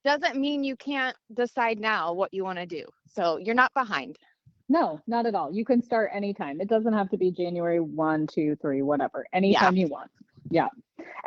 doesn't 0.04 0.36
mean 0.36 0.62
you 0.64 0.76
can't 0.76 1.16
decide 1.34 1.78
now 1.78 2.12
what 2.12 2.32
you 2.32 2.44
want 2.44 2.58
to 2.58 2.66
do 2.66 2.84
so 3.12 3.36
you're 3.38 3.54
not 3.54 3.72
behind 3.74 4.16
No, 4.68 5.00
not 5.06 5.26
at 5.26 5.34
all. 5.34 5.52
You 5.52 5.64
can 5.64 5.82
start 5.82 6.10
anytime. 6.12 6.60
It 6.60 6.68
doesn't 6.68 6.92
have 6.92 7.08
to 7.10 7.16
be 7.16 7.30
January 7.30 7.80
one, 7.80 8.26
two, 8.26 8.56
three, 8.60 8.82
whatever. 8.82 9.26
Anytime 9.32 9.76
you 9.76 9.88
want. 9.88 10.10
Yeah. 10.50 10.68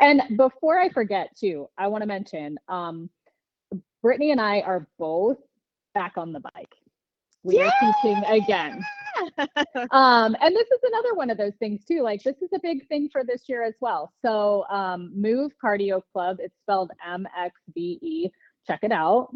And 0.00 0.22
before 0.36 0.78
I 0.78 0.88
forget 0.90 1.36
too, 1.36 1.68
I 1.76 1.88
want 1.88 2.02
to 2.02 2.06
mention 2.06 2.58
um 2.68 3.10
Britney 4.04 4.30
and 4.32 4.40
I 4.40 4.60
are 4.60 4.86
both 4.98 5.38
back 5.94 6.14
on 6.16 6.32
the 6.32 6.40
bike. 6.40 6.74
We 7.42 7.60
are 7.60 7.72
teaching 7.80 8.22
again. 8.24 8.82
Um, 9.90 10.34
and 10.40 10.56
this 10.56 10.66
is 10.68 10.80
another 10.84 11.14
one 11.14 11.28
of 11.28 11.36
those 11.36 11.54
things 11.58 11.84
too. 11.84 12.02
Like 12.02 12.22
this 12.22 12.36
is 12.40 12.48
a 12.54 12.58
big 12.60 12.88
thing 12.88 13.10
for 13.12 13.24
this 13.24 13.42
year 13.46 13.62
as 13.62 13.74
well. 13.80 14.10
So 14.22 14.64
um, 14.70 15.12
Move 15.14 15.52
Cardio 15.62 16.00
Club. 16.12 16.38
It's 16.40 16.56
spelled 16.62 16.90
M 17.06 17.28
X 17.38 17.54
B 17.74 17.98
E. 18.00 18.30
Check 18.66 18.80
it 18.82 18.90
out. 18.90 19.28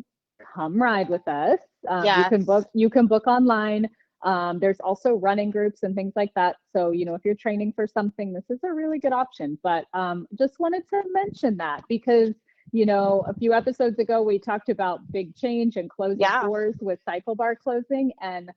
Come 0.55 0.83
ride 0.83 1.11
with 1.11 1.27
us. 1.29 1.59
Um, 1.89 2.05
You 2.05 2.25
can 2.29 2.45
book. 2.45 2.69
You 2.75 2.91
can 2.91 3.07
book 3.07 3.27
online. 3.27 3.89
Um, 4.23 4.59
there's 4.59 4.81
also 4.81 5.15
running 5.15 5.51
groups 5.51 5.83
and 5.83 5.95
things 5.95 6.15
like 6.17 6.33
that. 6.35 6.57
So 6.75 6.91
you 6.91 7.05
know 7.05 7.15
if 7.15 7.25
you're 7.25 7.35
training 7.35 7.73
for 7.75 7.87
something, 7.87 8.33
this 8.33 8.49
is 8.51 8.61
a 8.65 8.73
really 8.73 8.99
good 8.99 9.13
option. 9.13 9.59
But 9.63 9.87
um, 9.95 10.27
just 10.39 10.59
wanted 10.59 10.89
to 10.91 11.03
mention 11.13 11.57
that 11.59 11.83
because 11.89 12.35
you 12.73 12.87
know 12.87 13.25
a 13.29 13.35
few 13.35 13.53
episodes 13.53 13.99
ago 13.99 14.23
we 14.23 14.39
talked 14.39 14.69
about 14.69 15.01
big 15.13 15.35
change 15.37 15.77
and 15.77 15.89
closing 15.89 16.21
Yeah. 16.21 16.43
doors 16.43 16.75
with 16.81 16.99
Cycle 17.05 17.35
Bar 17.35 17.57
closing 17.57 18.13
and 18.21 18.51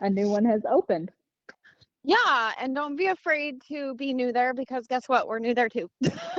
a 0.00 0.10
new 0.10 0.28
one 0.28 0.44
has 0.44 0.62
opened. 0.68 1.10
Yeah, 2.04 2.50
and 2.60 2.74
don't 2.74 2.96
be 2.96 3.06
afraid 3.06 3.62
to 3.68 3.94
be 3.94 4.12
new 4.12 4.32
there 4.32 4.54
because 4.54 4.88
guess 4.88 5.08
what? 5.08 5.28
We're 5.28 5.38
new 5.38 5.54
there 5.54 5.68
too. 5.68 5.88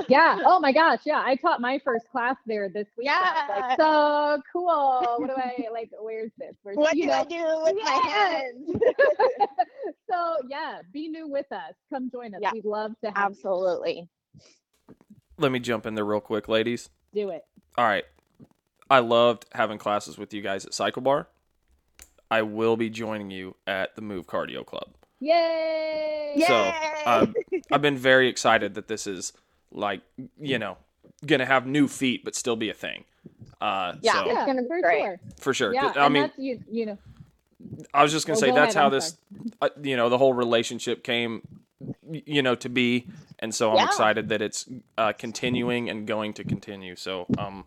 Yeah. 0.08 0.38
Oh 0.44 0.60
my 0.60 0.72
gosh. 0.80 1.00
Yeah. 1.06 1.22
I 1.24 1.36
taught 1.36 1.60
my 1.60 1.78
first 1.82 2.06
class 2.10 2.36
there 2.46 2.68
this 2.68 2.86
week. 2.98 3.08
and 3.08 3.16
I 3.16 3.46
was 3.48 3.60
like, 3.62 3.78
so 3.80 4.42
cool. 4.52 5.16
What 5.18 5.28
do 5.28 5.32
I 5.36 5.68
like? 5.72 5.90
Where's 5.98 6.30
this? 6.38 6.54
Where's 6.62 6.76
what 6.76 6.94
you 6.96 7.04
do 7.04 7.10
I 7.12 7.24
do 7.24 7.60
with 7.64 7.76
my 7.82 7.90
hands? 7.90 8.70
so 10.10 10.36
yeah, 10.48 10.80
be 10.92 11.08
new 11.08 11.28
with 11.28 11.50
us. 11.50 11.72
Come 11.90 12.10
join 12.10 12.34
us. 12.34 12.40
Yeah. 12.42 12.52
We'd 12.52 12.66
love 12.66 12.92
to 13.02 13.06
have 13.12 13.32
Absolutely. 13.32 14.08
Let 15.38 15.50
me 15.50 15.60
jump 15.60 15.86
in 15.86 15.94
there 15.94 16.04
real 16.04 16.20
quick, 16.20 16.46
ladies. 16.48 16.90
do 17.14 17.30
it. 17.30 17.44
All 17.78 17.84
right. 17.86 18.04
I 18.90 18.98
loved 18.98 19.46
having 19.54 19.78
classes 19.78 20.18
with 20.18 20.34
you 20.34 20.42
guys 20.42 20.66
at 20.66 20.74
Cycle 20.74 21.00
Bar. 21.02 21.26
I 22.30 22.42
will 22.42 22.76
be 22.76 22.90
joining 22.90 23.30
you 23.30 23.56
at 23.66 23.96
the 23.96 24.02
Move 24.02 24.26
Cardio 24.26 24.64
Club. 24.64 24.88
Yay! 25.24 26.44
So, 26.46 26.72
um, 27.06 27.34
I've 27.72 27.82
been 27.82 27.96
very 27.96 28.28
excited 28.28 28.74
that 28.74 28.88
this 28.88 29.06
is 29.06 29.32
like, 29.70 30.02
you 30.38 30.58
know, 30.58 30.76
gonna 31.24 31.46
have 31.46 31.66
new 31.66 31.88
feet 31.88 32.24
but 32.24 32.34
still 32.34 32.56
be 32.56 32.68
a 32.70 32.74
thing. 32.74 33.04
Uh, 33.60 33.94
Yeah. 34.02 34.12
so 34.12 34.26
Yeah, 34.28 34.46
gonna 34.46 34.62
be 34.62 34.68
for 34.68 34.80
great. 34.82 35.00
sure. 35.02 35.20
for 35.40 35.54
sure. 35.54 35.72
Yeah. 35.74 35.92
I 35.96 36.08
mean, 36.08 36.30
you. 36.36 36.60
You 36.70 36.86
know. 36.86 36.98
I 37.94 38.02
was 38.02 38.12
just 38.12 38.26
gonna 38.26 38.36
Oh, 38.36 38.40
say 38.40 38.48
go 38.48 38.54
that's 38.54 38.74
ahead, 38.76 38.82
how 38.82 38.86
I'm 38.86 38.92
this, 38.92 39.16
uh, 39.62 39.68
you 39.82 39.96
know, 39.96 40.08
the 40.08 40.18
whole 40.18 40.34
relationship 40.34 41.02
came, 41.02 41.42
you 42.10 42.42
know, 42.42 42.54
to 42.56 42.68
be, 42.68 43.06
and 43.38 43.54
so 43.54 43.70
I'm 43.70 43.76
Yeah. 43.78 43.84
excited 43.86 44.28
that 44.28 44.42
it's 44.42 44.68
uh, 44.98 45.12
continuing 45.14 45.88
and 45.88 46.06
going 46.06 46.34
to 46.34 46.44
continue. 46.44 46.96
So 46.96 47.26
um, 47.38 47.64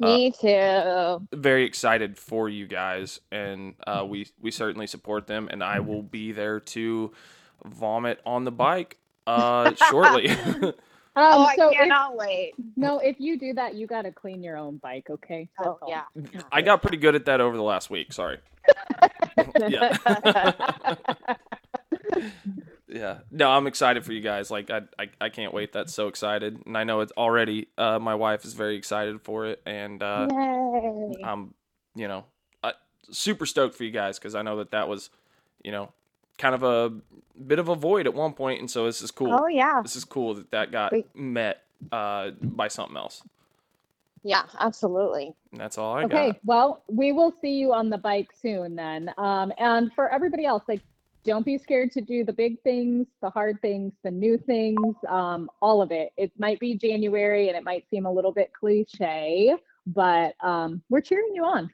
Me 0.00 0.32
too. 0.32 1.26
very 1.32 1.64
excited 1.64 2.18
for 2.18 2.48
you 2.48 2.66
guys, 2.66 3.20
and 3.30 3.74
uh, 3.86 4.04
we 4.06 4.26
we 4.40 4.50
certainly 4.50 4.86
support 4.86 5.26
them, 5.26 5.48
and 5.50 5.62
I 5.62 5.80
will 5.80 6.02
be 6.02 6.32
there 6.32 6.60
to 6.60 7.12
vomit 7.64 8.20
on 8.26 8.44
the 8.44 8.52
bike 8.52 8.98
uh, 9.26 9.74
shortly. 9.90 10.34
Um, 11.16 11.22
oh, 11.26 11.44
I 11.44 11.54
so 11.54 11.68
if, 11.68 11.76
cannot 11.76 12.16
wait. 12.16 12.54
no, 12.74 12.98
if 12.98 13.20
you 13.20 13.38
do 13.38 13.52
that, 13.54 13.76
you 13.76 13.86
got 13.86 14.02
to 14.02 14.10
clean 14.10 14.42
your 14.42 14.56
own 14.56 14.78
bike. 14.78 15.06
Okay. 15.08 15.48
Oh 15.64 15.78
That's 15.80 16.34
yeah. 16.34 16.40
I 16.50 16.60
got 16.60 16.82
pretty 16.82 16.96
good 16.96 17.14
at 17.14 17.26
that 17.26 17.40
over 17.40 17.56
the 17.56 17.62
last 17.62 17.88
week. 17.88 18.12
Sorry. 18.12 18.38
yeah. 19.68 19.96
Yeah. 22.94 23.18
No, 23.30 23.50
I'm 23.50 23.66
excited 23.66 24.04
for 24.04 24.12
you 24.12 24.20
guys. 24.20 24.50
Like 24.50 24.70
I, 24.70 24.82
I, 24.98 25.08
I 25.20 25.28
can't 25.28 25.52
wait. 25.52 25.72
That's 25.72 25.92
so 25.92 26.06
excited, 26.06 26.62
and 26.64 26.78
I 26.78 26.84
know 26.84 27.00
it's 27.00 27.12
already. 27.16 27.68
Uh, 27.76 27.98
my 27.98 28.14
wife 28.14 28.44
is 28.44 28.54
very 28.54 28.76
excited 28.76 29.20
for 29.20 29.46
it, 29.46 29.60
and 29.66 30.02
uh, 30.02 30.28
Yay. 30.30 31.14
I'm, 31.24 31.54
you 31.96 32.06
know, 32.06 32.24
uh, 32.62 32.72
super 33.10 33.46
stoked 33.46 33.74
for 33.74 33.82
you 33.84 33.90
guys 33.90 34.18
because 34.18 34.36
I 34.36 34.42
know 34.42 34.58
that 34.58 34.70
that 34.70 34.88
was, 34.88 35.10
you 35.64 35.72
know, 35.72 35.92
kind 36.38 36.54
of 36.54 36.62
a 36.62 36.92
bit 37.46 37.58
of 37.58 37.68
a 37.68 37.74
void 37.74 38.06
at 38.06 38.14
one 38.14 38.32
point, 38.32 38.60
and 38.60 38.70
so 38.70 38.86
this 38.86 39.02
is 39.02 39.10
cool. 39.10 39.32
Oh 39.32 39.48
yeah. 39.48 39.82
This 39.82 39.96
is 39.96 40.04
cool 40.04 40.34
that 40.34 40.50
that 40.52 40.70
got 40.70 40.92
met 41.14 41.62
uh, 41.90 42.30
by 42.40 42.68
something 42.68 42.96
else. 42.96 43.22
Yeah, 44.22 44.44
absolutely. 44.58 45.34
And 45.52 45.60
that's 45.60 45.78
all 45.78 45.96
I 45.96 46.04
okay 46.04 46.28
got. 46.28 46.36
well 46.44 46.82
we 46.88 47.12
will 47.12 47.30
see 47.42 47.52
you 47.56 47.72
on 47.72 47.90
the 47.90 47.98
bike 47.98 48.30
soon 48.40 48.74
then 48.74 49.10
um, 49.18 49.52
and 49.58 49.92
for 49.92 50.08
everybody 50.08 50.46
else 50.46 50.62
like 50.66 50.80
don't 51.24 51.44
be 51.44 51.58
scared 51.58 51.90
to 51.92 52.00
do 52.00 52.24
the 52.24 52.32
big 52.32 52.60
things 52.62 53.06
the 53.22 53.30
hard 53.30 53.60
things 53.60 53.92
the 54.02 54.10
new 54.10 54.36
things 54.38 54.94
um, 55.08 55.50
all 55.60 55.82
of 55.82 55.90
it 55.90 56.12
it 56.16 56.30
might 56.38 56.60
be 56.60 56.76
january 56.76 57.48
and 57.48 57.56
it 57.56 57.64
might 57.64 57.84
seem 57.90 58.06
a 58.06 58.12
little 58.12 58.32
bit 58.32 58.52
cliche 58.58 59.54
but 59.86 60.34
um, 60.42 60.82
we're 60.88 61.00
cheering 61.00 61.32
you 61.34 61.44
on 61.44 61.70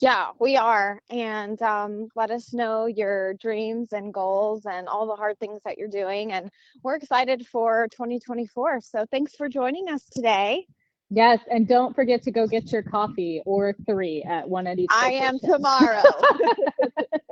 Yeah, 0.00 0.30
we 0.40 0.56
are. 0.56 1.00
And 1.10 1.62
um, 1.62 2.08
let 2.16 2.32
us 2.32 2.52
know 2.52 2.86
your 2.86 3.34
dreams 3.34 3.92
and 3.92 4.12
goals 4.12 4.66
and 4.66 4.88
all 4.88 5.06
the 5.06 5.14
hard 5.14 5.38
things 5.38 5.60
that 5.64 5.78
you're 5.78 5.86
doing. 5.86 6.32
And 6.32 6.50
we're 6.82 6.96
excited 6.96 7.46
for 7.46 7.86
2024. 7.92 8.80
So 8.80 9.06
thanks 9.12 9.36
for 9.36 9.48
joining 9.48 9.88
us 9.88 10.02
today. 10.10 10.66
Yes, 11.14 11.40
and 11.50 11.68
don't 11.68 11.94
forget 11.94 12.22
to 12.22 12.30
go 12.30 12.46
get 12.46 12.72
your 12.72 12.82
coffee 12.82 13.42
or 13.44 13.76
three 13.86 14.22
at 14.22 14.48
one 14.48 14.66
of 14.66 14.76
these. 14.76 14.88
I 14.90 15.12
am 15.12 15.38
tomorrow. 15.38 16.02